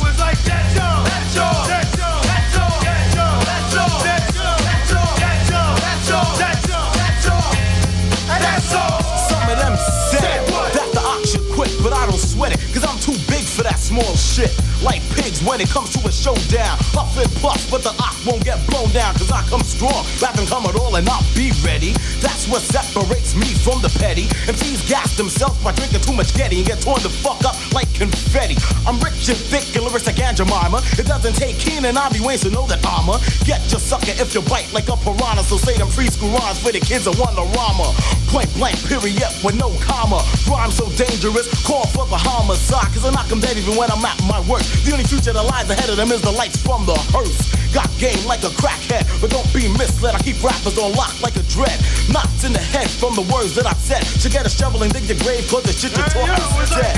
Some 9.27 9.49
of 9.49 9.57
them 9.57 9.77
said 10.11 10.43
that 10.73 10.89
the 10.93 11.01
ox 11.01 11.31
should 11.31 11.47
quit, 11.53 11.71
but 11.81 11.93
I 11.93 12.05
don't 12.07 12.19
sweat 12.37 12.53
it, 12.53 12.61
cause 12.69 12.85
I'm 12.85 12.99
too 13.01 13.17
big 13.25 13.41
for 13.41 13.63
that 13.65 13.81
small 13.81 14.13
shit. 14.13 14.53
Like 14.85 15.01
pigs 15.17 15.41
when 15.41 15.59
it 15.59 15.69
comes 15.73 15.89
to 15.97 15.99
a 16.05 16.11
showdown. 16.13 16.77
Puff 16.93 17.17
and 17.17 17.31
puff, 17.41 17.57
but 17.73 17.81
the 17.81 17.89
ox 17.97 18.21
won't 18.29 18.45
get 18.45 18.61
blown 18.69 18.93
down, 18.93 19.17
cause 19.17 19.31
I 19.33 19.41
come 19.49 19.65
strong. 19.65 20.05
Rapping 20.21 20.45
come 20.45 20.69
at 20.69 20.77
all 20.77 20.93
and 20.95 21.09
I'll 21.09 21.25
be 21.33 21.49
ready. 21.65 21.97
That's 22.21 22.45
what 22.45 22.61
separates 22.61 23.33
me 23.33 23.49
from 23.65 23.81
the 23.81 23.89
petty. 23.97 24.29
MCs 24.45 24.85
gas 24.87 25.17
themselves 25.17 25.57
by 25.65 25.73
drinking 25.73 26.05
too 26.05 26.13
much 26.13 26.29
Getty 26.37 26.61
and 26.61 26.67
get 26.67 26.81
torn 26.81 27.01
the 27.01 27.09
fuck 27.09 27.41
up 27.41 27.57
like 27.73 27.89
confetti. 27.97 28.53
I'm 28.85 29.01
rich 29.01 29.25
and 29.33 29.39
thick 29.49 29.73
and 29.73 29.81
lyrics 29.89 30.05
like 30.05 30.21
Aunt 30.21 30.37
Jemima. 30.37 30.85
It 31.01 31.09
doesn't 31.09 31.33
take 31.33 31.57
Keen 31.57 31.85
and 31.85 31.97
Ivy 31.97 32.21
Wayne 32.21 32.37
to 32.45 32.51
know 32.53 32.67
that 32.69 32.85
I'm 32.85 33.09
a 33.09 33.17
get 33.49 33.65
your 33.73 33.81
sucker 33.81 34.13
if 34.21 34.35
you 34.37 34.45
bite 34.45 34.69
like 34.77 34.85
a 34.93 34.97
piranha. 35.01 35.41
So 35.41 35.57
say 35.57 35.73
them 35.73 35.89
preschool 35.89 36.29
rhymes 36.37 36.61
for 36.61 36.71
the 36.71 36.83
kids 36.83 37.09
that 37.09 37.17
want 37.17 37.33
rama. 37.57 37.89
Point 38.29 38.53
blank, 38.53 38.77
period, 38.85 39.31
with 39.41 39.55
no 39.55 39.73
comma. 39.81 40.21
Rhyme 40.45 40.69
so 40.69 40.85
dangerous, 40.93 41.47
call 41.65 41.87
for 41.87 42.05
the 42.05 42.19
homicide. 42.27 42.91
Cause 42.93 43.05
I 43.05 43.11
knock 43.11 43.31
'em 43.31 43.39
dead 43.39 43.57
even 43.57 43.75
when 43.75 43.89
I'm 43.89 44.03
at 44.03 44.19
my 44.23 44.39
worst. 44.51 44.67
The 44.83 44.91
only 44.91 45.07
future 45.07 45.31
that 45.31 45.43
lies 45.43 45.69
ahead 45.69 45.89
of 45.89 45.95
them 45.95 46.11
is 46.11 46.21
the 46.21 46.31
lights 46.31 46.59
from 46.59 46.85
the 46.85 46.97
hearse. 47.15 47.39
Got 47.73 47.89
game 47.97 48.23
like 48.25 48.43
a 48.43 48.51
crackhead, 48.61 49.07
but 49.21 49.29
don't 49.29 49.47
be 49.53 49.67
misled. 49.79 50.15
I 50.15 50.19
keep 50.19 50.43
rappers 50.43 50.77
on 50.77 50.93
lock 50.93 51.15
like 51.21 51.35
a 51.35 51.43
dread. 51.55 51.77
Knocked 52.09 52.43
in 52.43 52.53
the 52.53 52.65
head 52.75 52.89
from 52.89 53.15
the 53.15 53.25
words 53.33 53.55
that 53.55 53.65
I 53.65 53.73
said. 53.73 54.03
Should 54.19 54.31
get 54.31 54.45
a 54.45 54.49
shovel 54.49 54.83
and 54.83 54.91
dig 54.91 55.05
your 55.07 55.19
grave, 55.19 55.47
cause 55.49 55.63
the 55.63 55.73
shit 55.73 55.91
you 55.95 56.03
talk 56.03 56.27
is 56.63 56.69
dead. 56.69 56.95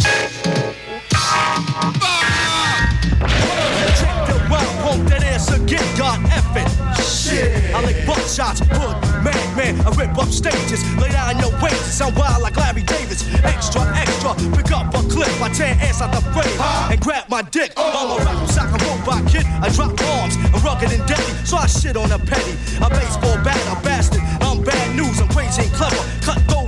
Buckshots, 8.29 8.61
hood, 8.77 9.25
man, 9.25 9.57
man, 9.57 9.73
I 9.81 9.89
rip 9.97 10.15
up 10.15 10.29
stages, 10.29 10.85
lay 11.01 11.09
down 11.09 11.39
your 11.39 11.49
waist, 11.63 11.97
sound 11.97 12.15
wild 12.15 12.43
like 12.43 12.55
Larry 12.57 12.83
Davis. 12.83 13.25
Extra, 13.41 13.81
extra, 13.97 14.35
pick 14.53 14.71
up 14.71 14.93
a 14.93 15.01
clip, 15.09 15.33
I 15.41 15.49
tear 15.49 15.73
ass 15.81 15.99
out 15.99 16.13
the 16.13 16.21
frame, 16.29 16.61
and 16.93 17.01
grab 17.01 17.27
my 17.27 17.41
dick. 17.41 17.73
I'm 17.75 18.21
a 18.21 18.23
rap 18.23 18.47
sock, 18.49 18.69
a 18.69 18.77
robot 18.85 19.25
kid, 19.31 19.47
I 19.47 19.69
drop 19.73 19.97
bombs, 19.97 20.37
I'm 20.53 20.61
rugged 20.61 20.91
and 20.93 21.01
deadly, 21.09 21.33
so 21.43 21.57
I 21.57 21.65
shit 21.65 21.97
on 21.97 22.11
a 22.11 22.19
petty. 22.19 22.53
A 22.77 22.89
baseball 22.91 23.33
bat, 23.41 23.57
a 23.65 23.81
bastard, 23.81 24.21
I'm 24.41 24.61
bad 24.61 24.95
news, 24.95 25.19
I'm 25.19 25.27
crazy 25.29 25.63
and 25.63 25.73
clever, 25.73 25.97
cut 26.21 26.37
those 26.47 26.58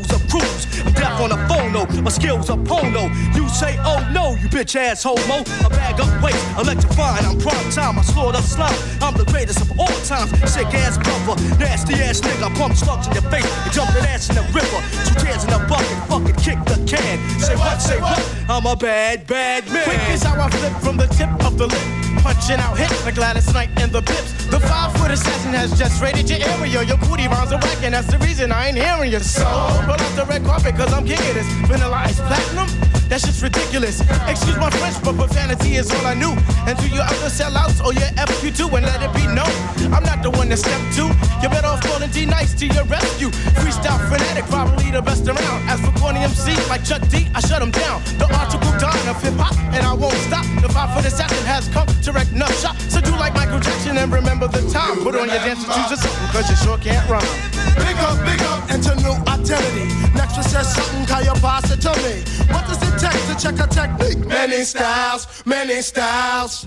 My 2.02 2.10
skills 2.10 2.50
are 2.50 2.58
pono. 2.58 3.10
You 3.36 3.48
say, 3.50 3.78
oh 3.80 4.02
no, 4.12 4.32
you 4.42 4.50
bitch 4.50 4.76
ass 4.76 5.04
homo. 5.04 5.42
A 5.66 5.70
bag 5.70 6.00
of 6.00 6.10
waste, 6.22 6.44
electrifying. 6.58 7.26
I'm 7.26 7.38
prime 7.38 7.70
time. 7.72 8.00
I 8.00 8.02
slaughter 8.02 8.42
slime. 8.42 8.74
I'm 9.02 9.16
the 9.16 9.26
greatest 9.26 9.62
of 9.62 9.80
all 9.80 10.00
times. 10.06 10.32
Sick 10.52 10.74
ass 10.74 10.98
brother, 10.98 11.40
nasty 11.60 11.94
ass 11.96 12.22
nigga. 12.22 12.50
I 12.50 12.54
pump 12.58 12.76
slugs 12.76 13.08
in 13.08 13.14
your 13.14 13.30
face 13.30 13.46
and 13.46 13.72
jump 13.72 13.92
that 13.94 14.10
ass 14.10 14.30
in 14.30 14.36
the 14.36 14.46
river. 14.54 14.80
Two 15.06 15.26
tears 15.26 15.44
in 15.44 15.54
a 15.54 15.60
bucket, 15.70 15.98
fucking 16.10 16.38
kick 16.42 16.60
the 16.66 16.82
can. 16.90 17.18
Say 17.40 17.56
what, 17.56 17.82
say 17.82 18.02
what? 18.02 18.20
I'm 18.50 18.66
a 18.66 18.76
bad, 18.76 19.28
bad 19.28 19.68
man. 19.72 19.84
Quick 19.84 20.10
is 20.10 20.24
how 20.24 20.42
I 20.42 20.50
flip 20.50 20.74
from 20.82 20.98
the 20.98 21.08
tip 21.08 21.30
of 21.46 21.58
the 21.58 21.68
lip. 21.68 22.01
Punching 22.22 22.60
out 22.60 22.78
hits 22.78 23.04
like 23.04 23.16
Gladys 23.16 23.52
Knight 23.54 23.70
and 23.82 23.92
the 23.92 24.02
Pips. 24.02 24.46
The 24.46 24.60
five 24.60 24.96
foot 24.98 25.12
assassin 25.12 25.54
has 25.54 25.78
just 25.78 26.02
raided 26.02 26.30
your 26.30 26.40
area. 26.50 26.84
Your 26.84 26.98
booty 26.98 27.28
rounds 27.28 27.52
are 27.52 27.60
whack, 27.60 27.84
and 27.84 27.94
that's 27.94 28.08
the 28.12 28.20
reason 28.20 28.52
I 28.52 28.68
ain't 28.68 28.78
hearing 28.78 29.12
you. 29.12 29.20
So, 29.20 29.44
roll 29.44 30.00
out 30.00 30.16
the 30.16 30.26
red 30.30 30.44
carpet, 30.46 30.76
cause 30.76 30.94
I'm 30.94 31.06
kicking 31.06 31.34
this. 31.34 31.48
Vanilla 31.68 31.98
ice 31.98 32.20
platinum? 32.20 33.01
That 33.12 33.20
shit's 33.20 33.44
ridiculous. 33.44 34.00
Excuse 34.24 34.56
my 34.56 34.72
French, 34.80 34.96
but 35.04 35.20
profanity 35.20 35.76
is 35.76 35.92
all 35.92 36.08
I 36.08 36.16
knew. 36.16 36.32
And 36.64 36.80
to 36.80 36.88
your 36.88 37.04
other 37.04 37.28
sellouts 37.28 37.84
or 37.84 37.92
your 37.92 38.08
FQ2, 38.16 38.72
and 38.72 38.88
let 38.88 39.04
it 39.04 39.12
be 39.12 39.28
known, 39.28 39.52
I'm 39.92 40.08
not 40.08 40.24
the 40.24 40.32
one 40.32 40.48
to 40.48 40.56
step 40.56 40.80
to. 40.96 41.12
You 41.44 41.52
better 41.52 41.68
off 41.68 41.84
calling 41.84 42.10
D 42.16 42.24
Nice 42.24 42.56
to 42.64 42.72
your 42.72 42.88
rescue. 42.88 43.28
Freestyle 43.60 44.00
fanatic, 44.08 44.48
probably 44.48 44.96
the 44.96 45.02
best 45.02 45.28
around. 45.28 45.60
As 45.68 45.84
for 45.84 45.92
corny 46.00 46.24
MC 46.24 46.56
like 46.72 46.88
Chuck 46.88 47.04
D, 47.12 47.28
I 47.36 47.42
shut 47.44 47.62
him 47.62 47.72
down. 47.76 48.00
The 48.16 48.32
article 48.32 48.72
done 48.80 48.96
of 49.12 49.20
hip 49.20 49.36
hop, 49.36 49.60
and 49.76 49.84
I 49.84 49.92
won't 49.92 50.16
stop. 50.32 50.48
The 50.64 50.72
five 50.72 50.96
foot 50.96 51.04
assassin 51.04 51.44
has 51.52 51.68
come 51.68 51.92
to 52.08 52.14
wreck 52.16 52.32
nut 52.32 52.56
shop. 52.64 52.80
So 52.88 53.02
do 53.02 53.12
like 53.20 53.36
Michael 53.36 53.60
Jackson 53.60 53.98
and 53.98 54.08
remember 54.08 54.48
the 54.48 54.64
time. 54.72 55.04
Put 55.04 55.20
on 55.20 55.28
your 55.28 55.44
dancing 55.44 55.68
shoes 55.68 55.92
or 55.92 56.00
something, 56.00 56.28
cause 56.32 56.48
you 56.48 56.56
sure 56.64 56.78
can't 56.80 57.04
run. 57.12 57.28
Big 57.76 58.00
up, 58.08 58.16
big 58.24 58.40
up, 58.48 58.72
and 58.72 58.80
to 58.88 58.96
new 59.04 59.31
identity. 59.42 59.88
Next 60.14 60.36
says 60.50 60.74
something, 60.74 61.06
can 61.06 61.24
you 61.26 61.34
pass 61.42 61.70
it 61.72 61.82
to 61.82 61.94
me? 62.04 62.22
What 62.54 62.66
does 62.68 62.82
it 62.82 62.96
take 63.02 63.22
to 63.30 63.36
check 63.42 63.58
a 63.60 63.68
technique? 63.68 64.26
Many 64.28 64.64
styles, 64.64 65.28
many 65.46 65.82
styles. 65.82 66.64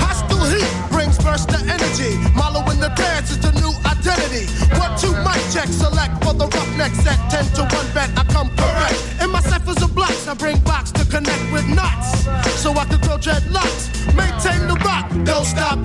Hostile 0.00 0.44
heat 0.52 0.72
brings 0.90 1.18
burst 1.18 1.50
of 1.52 1.62
energy. 1.68 2.16
Malo 2.34 2.60
in 2.70 2.80
the 2.80 2.92
dance 2.96 3.30
is 3.30 3.38
the 3.38 3.52
new 3.60 3.72
identity. 3.84 4.46
One, 4.80 4.96
two, 4.98 5.12
mic 5.26 5.40
check, 5.52 5.68
select 5.68 6.24
for 6.24 6.32
the 6.32 6.46
roughneck 6.48 6.92
set. 7.04 7.18
Ten 7.30 7.44
to 7.56 7.62
one 7.76 7.88
bet, 7.92 8.10
I 8.16 8.24
come 8.32 8.48
correct. 8.56 8.98
In 9.22 9.30
my 9.30 9.40
ciphers 9.40 9.82
of 9.82 9.94
blocks, 9.94 10.26
I 10.26 10.34
bring 10.34 10.58
box 10.60 10.92
to 10.92 11.04
connect 11.04 11.44
with 11.52 11.66
knots. 11.68 12.24
So 12.62 12.72
I 12.72 12.84
can 12.86 13.00
grow 13.00 13.18
dreadlocks. 13.18 13.92
Maintain 14.16 14.66
the 14.68 14.76
rock, 14.84 15.10
don't 15.24 15.44
stop 15.44 15.82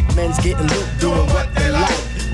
black 0.00 0.16
men's 0.16 0.38
getting 0.38 0.66
looped, 0.66 1.00
doing 1.00 1.26
what 1.28 1.54
they 1.54 1.70
like. 1.70 1.90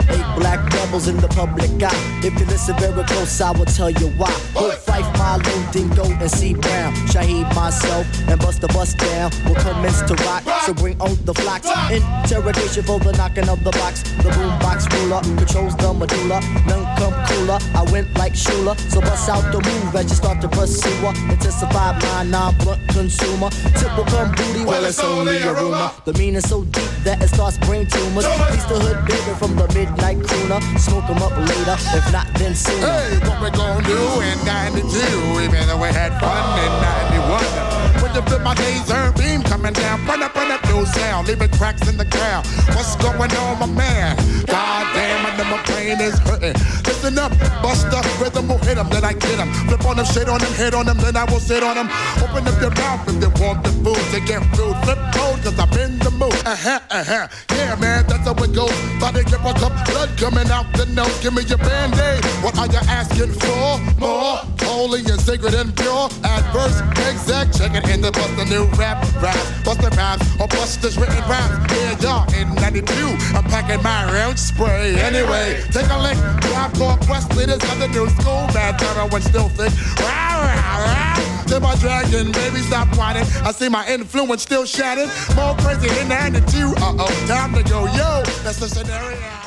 Eight 0.08 0.38
black 0.38 0.62
rebels 0.72 1.08
in 1.08 1.16
the 1.16 1.28
public 1.28 1.70
eye. 1.82 2.20
If 2.22 2.38
you 2.38 2.46
listen 2.46 2.76
very 2.76 3.02
close, 3.04 3.40
I 3.40 3.50
will 3.50 3.64
tell 3.64 3.90
you 3.90 4.08
why. 4.10 4.30
Hood 4.54 4.74
Fife, 4.74 5.10
Milo, 5.18 5.72
Dingo, 5.72 6.04
and 6.04 6.30
C 6.30 6.54
Brown. 6.54 6.94
Shaheed, 7.10 7.52
myself, 7.56 8.06
and 8.28 8.38
bust 8.38 8.60
the 8.60 8.68
bus 8.68 8.94
down. 8.94 9.32
Will 9.46 9.56
commence 9.56 10.02
to 10.02 10.14
rock, 10.24 10.44
so 10.62 10.74
bring 10.74 11.00
on 11.00 11.16
the 11.24 11.34
flocks. 11.34 11.66
Interrogation 11.90 12.84
for 12.84 13.00
the 13.00 13.12
knocking 13.12 13.48
of 13.48 13.64
the 13.64 13.72
box. 13.72 14.02
The 14.22 14.30
boombox 14.30 14.86
ruler 14.94 15.22
controls 15.22 15.74
the 15.76 15.92
medulla. 15.92 16.40
None 16.66 16.86
come 16.98 17.16
cooler. 17.26 17.58
I 17.74 17.82
went 17.90 18.14
like 18.16 18.34
Shula, 18.34 18.78
so 18.90 19.00
bust 19.00 19.28
out 19.28 19.50
the 19.50 19.58
move 19.58 19.96
as 19.96 20.08
you 20.10 20.16
start 20.16 20.40
to 20.42 20.48
pursue 20.48 20.90
her. 21.02 21.32
Intensify 21.32 21.98
my 21.98 22.22
non-blunt 22.22 22.86
consumer. 22.88 23.50
Typical 23.74 24.26
booty, 24.36 24.64
well, 24.64 24.84
it's 24.84 25.00
only 25.00 25.38
a 25.38 25.52
rumor. 25.52 25.90
The 26.04 26.12
meaning 26.12 26.42
so 26.42 26.62
deep 26.62 26.90
that 27.07 27.22
it 27.22 27.28
starts 27.28 27.57
brain 27.59 27.86
tumors. 27.86 28.26
Piece 28.50 28.66
the 28.66 28.78
hood 28.82 28.98
baby 29.07 29.32
from 29.38 29.54
the 29.54 29.66
midnight 29.72 30.18
crooner. 30.18 30.61
Smoke 30.78 31.09
'em 31.09 31.22
up 31.22 31.32
later, 31.38 31.78
if 31.94 32.12
not 32.12 32.26
then 32.34 32.54
sooner. 32.54 32.82
Hey, 32.82 33.18
what 33.28 33.40
we 33.40 33.50
gonna 33.50 33.82
do 33.86 34.20
in 34.20 34.36
92? 34.44 35.40
Even 35.40 35.66
though 35.68 35.78
we 35.78 35.88
had 35.88 36.12
fun 36.18 36.44
in 36.59 36.72
91. 36.82 37.86
You 38.16 38.22
feel 38.22 38.38
my 38.38 38.54
laser 38.54 39.12
beam 39.12 39.42
coming 39.42 39.74
down, 39.74 40.06
run 40.06 40.22
up, 40.22 40.34
run 40.34 40.50
up, 40.50 40.64
no 40.70 40.86
sound, 40.86 41.28
leaving 41.28 41.50
cracks 41.50 41.86
in 41.86 41.98
the 41.98 42.06
ground. 42.06 42.46
What's 42.72 42.96
going 42.96 43.30
on, 43.30 43.58
my 43.58 43.66
man? 43.66 44.16
God 44.46 44.86
damn, 44.94 45.26
I 45.26 45.36
know 45.36 45.44
my 45.44 45.62
brain 45.64 46.00
is 46.00 46.18
hurting. 46.20 46.54
Listen 46.88 47.18
up, 47.18 47.30
bust 47.60 47.92
up, 47.92 48.06
rhythm 48.18 48.48
will 48.48 48.56
hit 48.64 48.78
'em, 48.78 48.88
then 48.88 49.04
I 49.04 49.12
get 49.12 49.38
'em. 49.38 49.52
Flip 49.68 49.84
on 49.84 49.96
them, 49.98 50.06
shit 50.06 50.30
on 50.30 50.40
them, 50.40 50.54
hit 50.54 50.72
on 50.72 50.86
them, 50.86 50.96
then 50.96 51.14
I 51.14 51.24
will 51.24 51.40
sit 51.40 51.62
on 51.62 51.74
them. 51.76 51.90
Open 52.24 52.48
up 52.48 52.58
your 52.58 52.70
mouth 52.70 53.06
if 53.06 53.20
they 53.20 53.44
want 53.44 53.62
the 53.62 53.72
food 53.84 54.04
they 54.10 54.20
get 54.20 54.40
food. 54.56 54.74
Flip 54.84 54.98
mode, 55.16 55.44
cause 55.44 55.58
I'm 55.58 55.78
in 55.78 55.98
the 55.98 56.10
mood. 56.10 56.32
Uh 56.46 56.56
huh, 56.56 56.80
uh 56.90 57.04
huh. 57.04 57.28
Yeah, 57.54 57.74
man, 57.76 58.06
that's 58.08 58.24
how 58.24 58.32
it 58.32 58.52
goes. 58.54 58.72
Body 58.98 59.24
give 59.24 59.44
a 59.44 59.52
cup, 59.52 59.74
blood 59.84 60.10
coming 60.16 60.50
out 60.50 60.66
the 60.72 60.86
nose. 60.86 61.18
Give 61.22 61.34
me 61.34 61.42
your 61.42 61.58
band 61.58 61.92
aid. 62.00 62.24
What 62.42 62.56
are 62.58 62.66
you 62.66 62.80
asking 62.88 63.32
for? 63.32 63.78
More 64.00 64.40
holy 64.62 65.00
and 65.00 65.20
sacred 65.20 65.54
and 65.54 65.74
pure. 65.76 66.08
Adverse, 66.24 66.80
exact. 67.08 67.58
Check 67.58 67.74
it 67.74 67.88
in 67.88 68.04
the 68.07 68.12
bust 68.12 68.38
a 68.38 68.44
new 68.44 68.64
rap, 68.78 69.02
rap, 69.20 69.34
bust 69.64 69.80
the 69.80 69.90
rhymes, 69.98 70.22
or 70.40 70.46
bust 70.46 70.80
this 70.80 70.96
written 70.96 71.18
rhymes. 71.28 71.59
Yeah, 71.72 71.98
y'all, 71.98 72.34
in 72.34 72.54
92, 72.54 72.86
I'm 73.34 73.42
packing 73.44 73.82
my 73.82 74.04
round 74.12 74.38
spray. 74.38 74.94
Anyway, 74.94 75.61
take 75.72 75.90
a 75.90 75.98
lick. 75.98 76.16
Rap 76.54 76.72
core 76.74 76.96
quest 77.02 77.34
leaders 77.34 77.62
of 77.64 77.78
the 77.80 77.88
new 77.88 78.09
school. 78.11 78.46
Bad 78.54 78.78
terror 78.78 79.09
when 79.09 79.22
still 79.22 79.48
thick. 79.48 79.72
Rah, 79.98 80.38
rah, 80.38 80.84
rah. 80.86 81.44
To 81.48 81.59
my 81.59 81.74
dragon, 81.76 82.30
baby, 82.30 82.61
stop 82.61 82.96
whining. 82.96 83.26
I 83.42 83.50
see 83.50 83.68
my 83.68 83.84
influence 83.88 84.42
still 84.42 84.66
shattered. 84.66 85.11
More 85.34 85.57
crazy 85.57 85.88
in 86.00 86.09
92. 86.09 86.74
Uh 86.78 86.94
oh, 87.00 87.26
time 87.26 87.54
to 87.54 87.62
go, 87.64 87.86
yo. 87.86 88.22
That's 88.44 88.61
the 88.61 88.68
scenario. 88.68 89.45